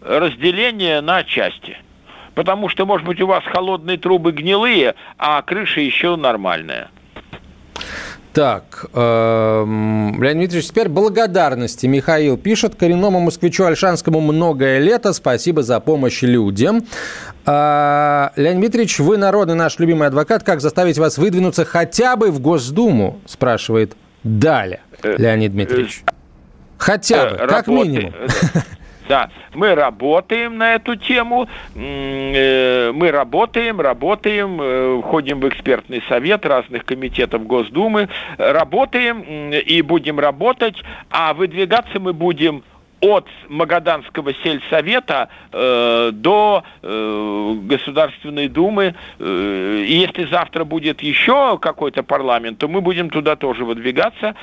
разделения 0.00 1.00
на 1.00 1.24
части. 1.24 1.78
Потому 2.34 2.68
что, 2.68 2.84
может 2.84 3.06
быть, 3.06 3.20
у 3.20 3.26
вас 3.26 3.44
холодные 3.44 3.96
трубы 3.96 4.32
гнилые, 4.32 4.94
а 5.18 5.40
крыша 5.42 5.80
еще 5.80 6.16
нормальная. 6.16 6.90
Так, 8.32 8.86
э, 8.92 9.64
Леонид 9.64 10.18
Дмитриевич, 10.18 10.66
теперь 10.66 10.88
благодарности. 10.88 11.86
Михаил 11.86 12.36
пишет, 12.36 12.74
коренному 12.74 13.20
москвичу 13.20 13.64
Альшанскому 13.64 14.20
многое 14.20 14.80
лето, 14.80 15.12
спасибо 15.12 15.62
за 15.62 15.78
помощь 15.78 16.22
людям. 16.22 16.84
Э, 17.46 18.30
Леонид 18.34 18.58
Дмитриевич, 18.58 18.98
вы 18.98 19.18
народный 19.18 19.54
наш 19.54 19.78
любимый 19.78 20.08
адвокат, 20.08 20.42
как 20.42 20.60
заставить 20.60 20.98
вас 20.98 21.16
выдвинуться 21.16 21.64
хотя 21.64 22.16
бы 22.16 22.32
в 22.32 22.40
Госдуму, 22.40 23.20
спрашивает 23.26 23.94
Далее, 24.24 24.80
э, 25.02 25.16
Леонид 25.18 25.52
Дмитриевич. 25.52 26.02
Э, 26.06 26.10
хотя 26.78 27.30
бы, 27.30 27.36
как 27.46 27.66
минимум. 27.68 28.12
Да, 29.06 29.28
мы 29.52 29.74
работаем 29.74 30.56
на 30.56 30.76
эту 30.76 30.96
тему, 30.96 31.46
мы 31.74 33.10
работаем, 33.12 33.78
работаем, 33.78 35.02
входим 35.02 35.40
в 35.40 35.48
экспертный 35.50 36.02
совет 36.08 36.46
разных 36.46 36.86
комитетов 36.86 37.46
Госдумы, 37.46 38.08
работаем 38.38 39.52
и 39.52 39.82
будем 39.82 40.18
работать, 40.18 40.76
а 41.10 41.34
выдвигаться 41.34 42.00
мы 42.00 42.14
будем 42.14 42.64
от 43.04 43.26
Магаданского 43.48 44.32
сельсовета 44.42 45.28
э, 45.52 46.10
до 46.12 46.64
э, 46.82 47.54
Государственной 47.62 48.48
Думы. 48.48 48.94
Э, 49.18 49.84
и 49.86 49.94
если 49.94 50.24
завтра 50.24 50.64
будет 50.64 51.02
еще 51.02 51.58
какой-то 51.58 52.02
парламент, 52.02 52.58
то 52.58 52.68
мы 52.68 52.80
будем 52.80 53.10
туда 53.10 53.36
тоже 53.36 53.64
выдвигаться. 53.64 54.34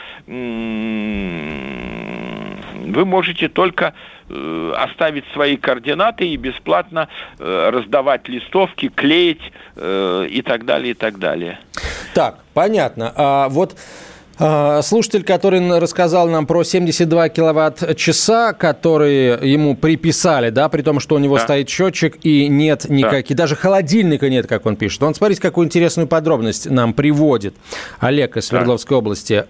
Вы 2.91 3.05
можете 3.05 3.49
только 3.49 3.93
э, 4.29 4.73
оставить 4.77 5.25
свои 5.33 5.57
координаты 5.57 6.27
и 6.27 6.37
бесплатно 6.37 7.07
э, 7.39 7.69
раздавать 7.73 8.27
листовки, 8.27 8.89
клеить 8.89 9.51
э, 9.75 10.27
и 10.29 10.41
так 10.43 10.65
далее, 10.65 10.91
и 10.91 10.93
так 10.93 11.17
далее. 11.17 11.59
Так, 12.13 12.39
понятно. 12.53 13.11
А 13.15 13.49
вот 13.49 13.75
слушатель, 14.83 15.23
который 15.23 15.79
рассказал 15.79 16.27
нам 16.27 16.47
про 16.47 16.63
72 16.63 17.29
киловатт-часа, 17.29 18.53
которые 18.53 19.39
ему 19.41 19.75
приписали, 19.75 20.49
да, 20.49 20.67
при 20.69 20.81
том, 20.81 20.99
что 20.99 21.15
у 21.15 21.19
него 21.19 21.37
да. 21.37 21.43
стоит 21.43 21.69
счетчик 21.69 22.17
и 22.23 22.47
нет 22.47 22.89
никаких, 22.89 23.37
да. 23.37 23.43
даже 23.43 23.55
холодильника 23.55 24.29
нет, 24.29 24.47
как 24.47 24.65
он 24.65 24.75
пишет. 24.75 25.03
Он, 25.03 25.13
смотрите, 25.13 25.41
какую 25.41 25.65
интересную 25.67 26.07
подробность 26.07 26.69
нам 26.69 26.93
приводит. 26.93 27.55
Олег 27.99 28.37
из 28.37 28.47
Свердловской 28.47 28.95
да. 28.95 28.97
области. 28.97 29.45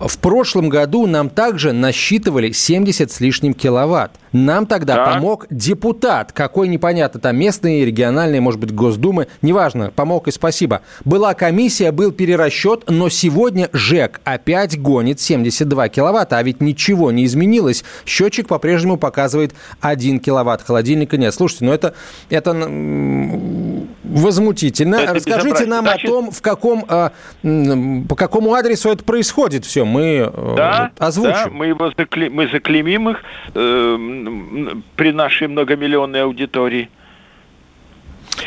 В 0.00 0.16
прошлом 0.16 0.70
году 0.70 1.06
нам 1.06 1.28
также 1.28 1.72
насчитывали 1.72 2.52
70 2.52 3.12
с 3.12 3.20
лишним 3.20 3.52
киловатт. 3.52 4.12
Нам 4.32 4.64
тогда 4.64 4.94
так. 4.96 5.14
помог 5.14 5.46
депутат, 5.50 6.32
какой 6.32 6.68
непонятно, 6.68 7.20
там 7.20 7.36
местный, 7.36 7.84
региональный, 7.84 8.40
может 8.40 8.60
быть, 8.60 8.72
Госдумы, 8.72 9.26
неважно, 9.42 9.92
помог 9.94 10.28
и 10.28 10.30
спасибо. 10.30 10.80
Была 11.04 11.34
комиссия, 11.34 11.92
был 11.92 12.12
перерасчет, 12.12 12.84
но 12.88 13.10
сегодня 13.10 13.68
ЖЭК 13.74 14.22
опять 14.24 14.80
гонит 14.80 15.20
72 15.20 15.88
киловатта, 15.90 16.38
а 16.38 16.42
ведь 16.42 16.62
ничего 16.62 17.10
не 17.10 17.26
изменилось. 17.26 17.84
Счетчик 18.06 18.48
по-прежнему 18.48 18.96
показывает 18.96 19.54
1 19.82 20.20
киловатт, 20.20 20.62
холодильника 20.62 21.18
нет. 21.18 21.34
Слушайте, 21.34 21.66
ну 21.66 21.72
это, 21.72 21.92
это 22.30 22.54
возмутительно. 24.04 24.96
Это 24.96 25.14
Расскажите 25.14 25.66
нам 25.66 25.84
Значит... 25.84 26.08
о 26.08 26.12
том, 26.12 26.30
в 26.30 26.40
каком, 26.40 26.84
а, 26.88 27.12
по 28.08 28.16
какому 28.16 28.54
адресу 28.54 28.90
это 28.90 29.04
происходит 29.04 29.64
все 29.64 29.84
мы 29.90 30.30
э, 30.32 30.54
да, 30.56 30.92
озвучим. 30.98 31.32
Да, 31.32 31.48
мы, 31.50 31.66
его 31.66 31.92
закли... 31.96 32.28
мы 32.28 32.48
заклеймим 32.48 33.10
их 33.10 33.22
э, 33.54 33.96
при 34.96 35.12
нашей 35.12 35.48
многомиллионной 35.48 36.22
аудитории. 36.22 36.88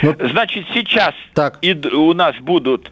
Ну, 0.02 0.16
Значит, 0.20 0.66
сейчас 0.74 1.14
так. 1.34 1.60
И 1.62 1.74
у 1.74 2.14
нас 2.14 2.36
будут 2.38 2.92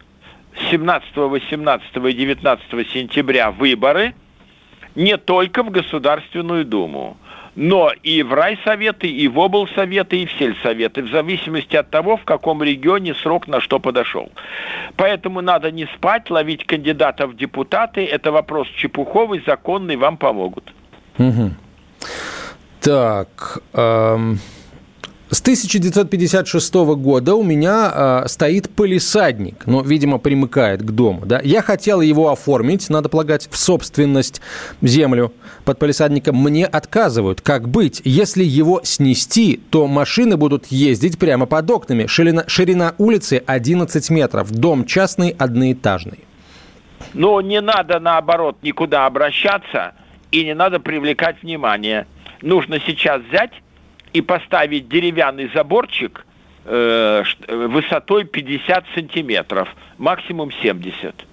17, 0.70 1.16
18 1.16 1.86
и 1.96 2.12
19 2.12 2.90
сентября 2.90 3.50
выборы 3.50 4.14
не 4.94 5.16
только 5.16 5.62
в 5.62 5.70
Государственную 5.70 6.64
Думу 6.64 7.16
но 7.54 7.92
и 8.02 8.22
в 8.22 8.32
райсоветы, 8.32 9.08
и 9.08 9.28
в 9.28 9.38
облсоветы, 9.38 10.22
и 10.22 10.26
в 10.26 10.32
сельсоветы, 10.32 11.02
в 11.02 11.10
зависимости 11.10 11.76
от 11.76 11.90
того, 11.90 12.16
в 12.16 12.24
каком 12.24 12.62
регионе 12.62 13.14
срок 13.14 13.46
на 13.46 13.60
что 13.60 13.78
подошел. 13.78 14.30
Поэтому 14.96 15.40
надо 15.42 15.70
не 15.70 15.86
спать, 15.86 16.30
ловить 16.30 16.64
кандидатов 16.64 17.32
в 17.32 17.36
депутаты. 17.36 18.04
Это 18.04 18.32
вопрос 18.32 18.68
чепуховый, 18.68 19.42
законный, 19.46 19.96
вам 19.96 20.16
помогут. 20.16 20.72
Угу. 21.18 21.50
Так, 22.80 23.58
эм, 23.74 24.38
с 25.32 25.40
1956 25.40 26.74
года 26.74 27.34
у 27.34 27.42
меня 27.42 27.90
э, 27.94 28.28
стоит 28.28 28.68
полисадник, 28.68 29.66
но, 29.66 29.80
видимо, 29.80 30.18
примыкает 30.18 30.82
к 30.82 30.90
дому. 30.90 31.24
Да? 31.24 31.40
Я 31.42 31.62
хотел 31.62 32.02
его 32.02 32.30
оформить, 32.30 32.90
надо 32.90 33.08
полагать, 33.08 33.48
в 33.50 33.56
собственность 33.56 34.42
землю 34.82 35.32
под 35.64 35.78
полисадником. 35.78 36.36
Мне 36.36 36.66
отказывают. 36.66 37.40
Как 37.40 37.66
быть? 37.66 38.02
Если 38.04 38.44
его 38.44 38.82
снести, 38.84 39.58
то 39.70 39.86
машины 39.86 40.36
будут 40.36 40.66
ездить 40.66 41.18
прямо 41.18 41.46
под 41.46 41.70
окнами. 41.70 42.06
Ширина, 42.08 42.44
ширина 42.46 42.94
улицы 42.98 43.42
11 43.46 44.10
метров. 44.10 44.50
Дом 44.50 44.84
частный, 44.84 45.30
одноэтажный. 45.30 46.18
Но 47.14 47.40
не 47.40 47.62
надо, 47.62 48.00
наоборот, 48.00 48.58
никуда 48.60 49.06
обращаться 49.06 49.94
и 50.30 50.44
не 50.44 50.54
надо 50.54 50.78
привлекать 50.78 51.42
внимание. 51.42 52.06
Нужно 52.42 52.78
сейчас 52.80 53.22
взять 53.30 53.52
и 54.12 54.20
поставить 54.20 54.88
деревянный 54.88 55.50
заборчик 55.54 56.24
э, 56.64 57.24
высотой 57.48 58.24
50 58.24 58.84
сантиметров, 58.94 59.68
максимум 59.98 60.50
70. 60.62 61.26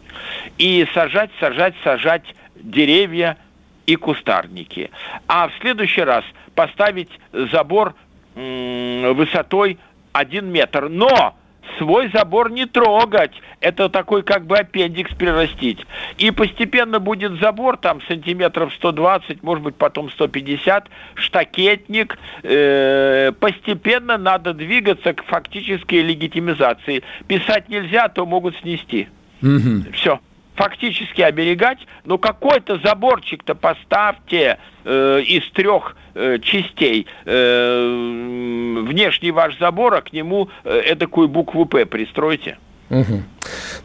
И 0.57 0.87
сажать, 0.93 1.29
сажать, 1.39 1.75
сажать 1.83 2.35
деревья 2.55 3.37
и 3.85 3.95
кустарники. 3.95 4.91
А 5.27 5.47
в 5.47 5.51
следующий 5.61 6.01
раз 6.01 6.23
поставить 6.55 7.09
забор 7.51 7.95
м- 8.35 9.13
высотой 9.15 9.77
1 10.13 10.45
метр. 10.51 10.89
Но 10.89 11.35
свой 11.77 12.09
забор 12.13 12.51
не 12.51 12.65
трогать. 12.65 13.31
Это 13.59 13.89
такой 13.89 14.23
как 14.23 14.45
бы 14.45 14.57
аппендикс 14.57 15.13
прирастить. 15.15 15.85
И 16.17 16.31
постепенно 16.31 16.99
будет 16.99 17.39
забор, 17.39 17.77
там 17.77 18.01
сантиметров 18.07 18.73
120, 18.75 19.43
может 19.43 19.63
быть 19.63 19.75
потом 19.75 20.09
150, 20.09 20.87
штакетник. 21.15 22.17
Э, 22.43 23.31
постепенно 23.39 24.17
надо 24.17 24.53
двигаться 24.53 25.13
к 25.13 25.23
фактической 25.25 26.01
легитимизации. 26.01 27.03
Писать 27.27 27.69
нельзя, 27.69 28.07
то 28.09 28.25
могут 28.25 28.55
снести. 28.57 29.07
Угу. 29.41 29.93
Все 29.93 30.19
фактически 30.59 31.21
оберегать, 31.21 31.79
но 32.03 32.17
какой-то 32.17 32.79
заборчик-то 32.83 33.55
поставьте 33.55 34.57
э, 34.83 35.21
из 35.21 35.49
трех 35.51 35.95
э, 36.15 36.37
частей. 36.39 37.07
Э, 37.23 38.83
внешний 38.85 39.31
ваш 39.31 39.57
забор, 39.57 39.93
а 39.93 40.01
к 40.01 40.11
нему 40.11 40.49
э, 40.65 40.81
эдакую 40.81 41.29
букву 41.29 41.65
«П» 41.65 41.85
пристройте. 41.85 42.57
Угу. 42.89 43.23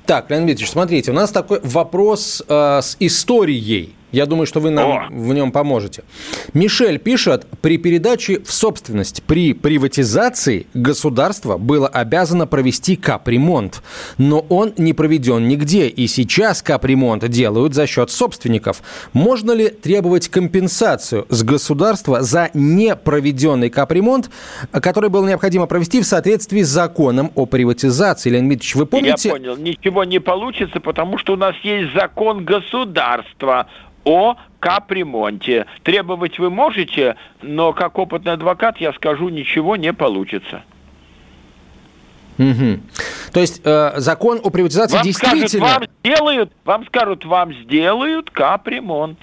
Так, 0.05 0.31
Леонид 0.31 0.47
Дмитриевич, 0.47 0.72
смотрите, 0.72 1.12
у 1.12 1.14
нас 1.14 1.31
такой 1.31 1.61
вопрос 1.62 2.43
э, 2.49 2.81
с 2.83 2.97
историей. 2.99 3.95
Я 4.15 4.27
думаю, 4.27 4.47
что 4.47 4.61
вы 4.61 4.71
нам 4.71 4.91
О. 4.93 5.07
в 5.11 5.35
нем 5.35 5.51
поможете. 5.51 6.05
Мишель 6.53 7.01
пишет, 7.01 7.47
при 7.61 7.79
передаче 7.79 8.39
в 8.39 8.53
собственность, 8.53 9.25
при 9.25 9.55
приватизации 9.55 10.69
государство 10.73 11.59
было 11.59 11.89
обязано 11.89 12.47
провести 12.47 12.95
капремонт. 12.95 13.83
Но 14.17 14.39
он 14.49 14.73
не 14.77 14.93
проведен 14.93 15.49
нигде, 15.49 15.89
и 15.89 16.07
сейчас 16.07 16.62
капремонт 16.62 17.29
делают 17.29 17.75
за 17.75 17.89
счет 17.89 18.09
собственников. 18.12 18.83
Можно 19.12 19.51
ли 19.51 19.69
требовать 19.69 20.29
компенсацию 20.29 21.27
с 21.29 21.43
государства 21.43 22.23
за 22.23 22.51
непроведенный 22.55 23.69
капремонт, 23.69 24.31
который 24.71 25.11
было 25.11 25.27
необходимо 25.27 25.67
провести 25.67 26.01
в 26.01 26.05
соответствии 26.05 26.62
с 26.62 26.69
законом 26.69 27.33
о 27.35 27.47
приватизации? 27.47 28.31
Леонид 28.31 28.47
Дмитриевич, 28.49 28.77
вы 28.77 28.87
помните? 28.87 29.29
Я 29.29 29.35
понял. 29.35 29.57
Ничего 29.57 30.05
не 30.05 30.21
получится, 30.21 30.79
потому 30.79 31.19
что 31.19 31.33
у 31.33 31.37
нас 31.37 31.57
есть 31.65 31.93
закон 31.95 32.45
государства 32.45 33.67
о 34.05 34.37
капремонте. 34.61 35.67
Требовать 35.83 36.39
вы 36.39 36.51
можете, 36.51 37.17
но 37.43 37.73
как 37.73 37.99
опытный 37.99 38.33
адвокат 38.33 38.79
я 38.79 38.93
скажу, 38.93 39.29
ничего 39.29 39.77
не 39.77 39.93
получится. 39.93 40.63
Угу. 42.39 42.81
То 43.33 43.41
есть 43.41 43.61
э, 43.65 43.93
закон 43.97 44.41
о 44.43 44.51
приватизации 44.51 44.97
вам 44.97 45.05
действительно... 45.05 45.49
Скажут, 45.49 45.61
вам 45.61 45.85
сделают, 46.01 46.53
вам 46.65 46.87
скажут, 46.87 47.25
вам 47.25 47.55
сделают 47.55 48.31
капремонт. 48.31 49.19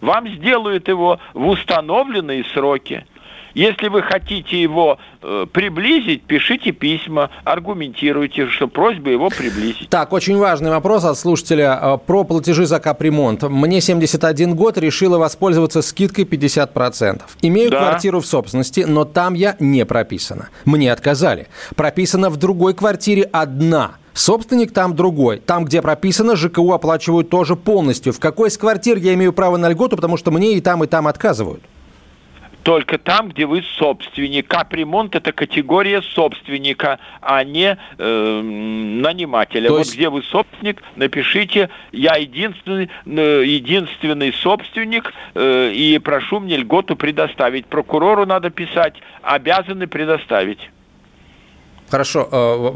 Вам 0.00 0.28
сделают 0.28 0.88
его 0.88 1.20
в 1.32 1.46
установленные 1.46 2.44
сроки. 2.52 3.06
Если 3.54 3.88
вы 3.88 4.02
хотите 4.02 4.60
его 4.60 4.98
э, 5.20 5.46
приблизить, 5.52 6.22
пишите 6.22 6.72
письма, 6.72 7.30
аргументируйте, 7.44 8.46
что 8.46 8.68
просьба 8.68 9.10
его 9.10 9.28
приблизить. 9.28 9.88
Так, 9.88 10.12
очень 10.12 10.36
важный 10.36 10.70
вопрос 10.70 11.04
от 11.04 11.18
слушателя 11.18 11.78
э, 11.80 11.98
про 12.04 12.24
платежи 12.24 12.66
за 12.66 12.80
капремонт. 12.80 13.42
Мне 13.42 13.80
71 13.80 14.54
год, 14.54 14.78
решила 14.78 15.18
воспользоваться 15.18 15.82
скидкой 15.82 16.24
50%. 16.24 17.22
Имею 17.42 17.70
да. 17.70 17.78
квартиру 17.78 18.20
в 18.20 18.26
собственности, 18.26 18.84
но 18.86 19.04
там 19.04 19.34
я 19.34 19.56
не 19.58 19.84
прописана. 19.84 20.48
Мне 20.64 20.92
отказали. 20.92 21.48
Прописана 21.76 22.30
в 22.30 22.36
другой 22.36 22.74
квартире 22.74 23.28
одна. 23.32 23.92
Собственник 24.14 24.72
там 24.72 24.94
другой. 24.94 25.38
Там, 25.38 25.64
где 25.64 25.80
прописано, 25.80 26.36
ЖКУ 26.36 26.72
оплачивают 26.72 27.30
тоже 27.30 27.56
полностью. 27.56 28.12
В 28.12 28.20
какой 28.20 28.48
из 28.48 28.58
квартир 28.58 28.98
я 28.98 29.14
имею 29.14 29.32
право 29.32 29.56
на 29.56 29.68
льготу, 29.68 29.96
потому 29.96 30.16
что 30.16 30.30
мне 30.30 30.54
и 30.54 30.60
там, 30.60 30.84
и 30.84 30.86
там 30.86 31.06
отказывают? 31.06 31.62
Только 32.62 32.98
там, 32.98 33.28
где 33.28 33.46
вы 33.46 33.62
собственник. 33.78 34.48
Капремонт– 34.48 35.14
это 35.16 35.32
категория 35.32 36.02
собственника, 36.02 36.98
а 37.20 37.44
не 37.44 37.78
э, 37.98 38.40
нанимателя. 38.42 39.68
То 39.68 39.78
есть... 39.78 39.90
Вот 39.90 39.96
где 39.96 40.08
вы 40.08 40.22
собственник, 40.22 40.82
напишите 40.96 41.70
«Я 41.92 42.16
единственный, 42.16 42.90
э, 43.06 43.42
единственный 43.44 44.32
собственник 44.32 45.12
э, 45.34 45.72
и 45.72 45.98
прошу 45.98 46.40
мне 46.40 46.56
льготу 46.56 46.96
предоставить». 46.96 47.66
Прокурору 47.66 48.26
надо 48.26 48.50
писать 48.50 48.94
«Обязаны 49.22 49.86
предоставить». 49.86 50.71
Хорошо. 51.92 52.26
Э, 52.32 52.72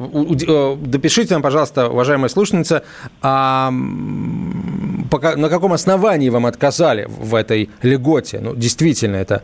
э, 0.47 0.77
допишите 0.79 1.33
нам, 1.33 1.43
пожалуйста, 1.43 1.89
уважаемая 1.89 2.29
слушательница, 2.29 2.83
а 3.23 3.71
на 3.71 5.49
каком 5.49 5.73
основании 5.73 6.29
вам 6.29 6.45
отказали 6.45 7.07
в 7.09 7.35
этой 7.35 7.71
льготе? 7.81 8.41
Ну, 8.43 8.55
действительно, 8.55 9.17
это, 9.17 9.43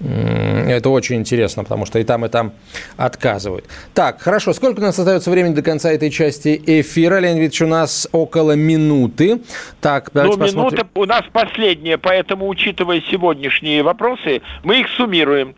это 0.00 0.88
очень 0.88 1.16
интересно, 1.16 1.64
потому 1.64 1.84
что 1.84 1.98
и 1.98 2.04
там, 2.04 2.24
и 2.24 2.30
там 2.30 2.54
отказывают. 2.96 3.66
Так, 3.92 4.22
хорошо. 4.22 4.54
Сколько 4.54 4.78
у 4.78 4.82
нас 4.84 4.98
остается 4.98 5.30
времени 5.30 5.52
до 5.52 5.62
конца 5.62 5.92
этой 5.92 6.08
части 6.08 6.58
эфира? 6.66 7.20
Леонид 7.20 7.42
Ильич, 7.42 7.60
у 7.60 7.66
нас 7.66 8.08
около 8.12 8.52
минуты. 8.52 9.42
Так, 9.82 10.08
давайте 10.14 10.38
ну, 10.38 10.44
посмотрим. 10.44 10.78
минута 10.78 10.90
у 10.94 11.04
нас 11.04 11.24
последняя, 11.30 11.98
поэтому, 11.98 12.48
учитывая 12.48 13.02
сегодняшние 13.10 13.82
вопросы, 13.82 14.40
мы 14.64 14.80
их 14.80 14.88
суммируем. 14.96 15.56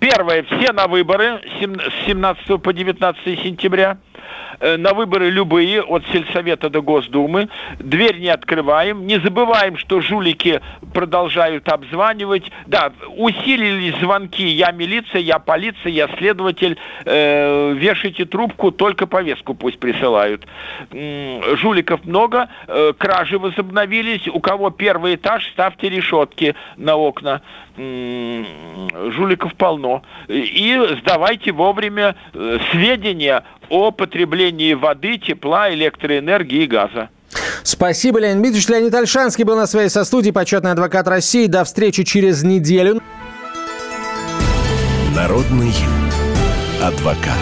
Первое, 0.00 0.44
все 0.44 0.72
на 0.72 0.86
выборы 0.86 1.40
с 1.58 2.06
17 2.06 2.62
по 2.62 2.72
19 2.72 3.40
сентября. 3.40 3.98
Э, 4.60 4.76
на 4.76 4.92
выборы 4.92 5.30
любые, 5.30 5.82
от 5.82 6.04
сельсовета 6.12 6.68
до 6.68 6.82
Госдумы. 6.82 7.48
Дверь 7.78 8.18
не 8.18 8.28
открываем. 8.28 9.06
Не 9.06 9.18
забываем, 9.20 9.76
что 9.76 10.00
жулики 10.00 10.60
продолжают 10.92 11.68
обзванивать. 11.68 12.50
Да, 12.66 12.92
усилились 13.16 13.96
звонки. 14.00 14.46
Я 14.46 14.72
милиция, 14.72 15.20
я 15.20 15.38
полиция, 15.38 15.92
я 15.92 16.08
следователь. 16.18 16.76
Э, 17.04 17.72
вешайте 17.72 18.24
трубку, 18.24 18.72
только 18.72 19.06
повестку 19.06 19.54
пусть 19.54 19.78
присылают. 19.78 20.46
Жуликов 20.90 22.04
много, 22.04 22.48
э, 22.66 22.92
кражи 22.96 23.38
возобновились. 23.38 24.26
У 24.28 24.40
кого 24.40 24.70
первый 24.70 25.14
этаж, 25.14 25.48
ставьте 25.52 25.88
решетки 25.88 26.54
на 26.76 26.96
окна. 26.96 27.42
Жуликов 27.78 29.54
полно. 29.54 30.02
И 30.28 30.76
сдавайте 31.00 31.52
вовремя 31.52 32.16
э, 32.34 32.58
сведения 32.72 33.44
о 33.68 33.92
потреблении 33.92 34.74
воды, 34.74 35.18
тепла, 35.18 35.72
электроэнергии 35.72 36.64
и 36.64 36.66
газа. 36.66 37.08
Спасибо, 37.62 38.18
Леонид 38.18 38.38
Дмитриевич. 38.38 38.68
Леонид 38.68 38.94
Альшанский 38.94 39.44
был 39.44 39.56
на 39.56 39.66
связи 39.66 39.92
со 39.92 40.04
студией, 40.04 40.32
почетный 40.32 40.72
адвокат 40.72 41.06
России. 41.06 41.46
До 41.46 41.64
встречи 41.64 42.02
через 42.02 42.42
неделю. 42.42 43.00
Народный 45.14 45.72
адвокат. 46.82 47.38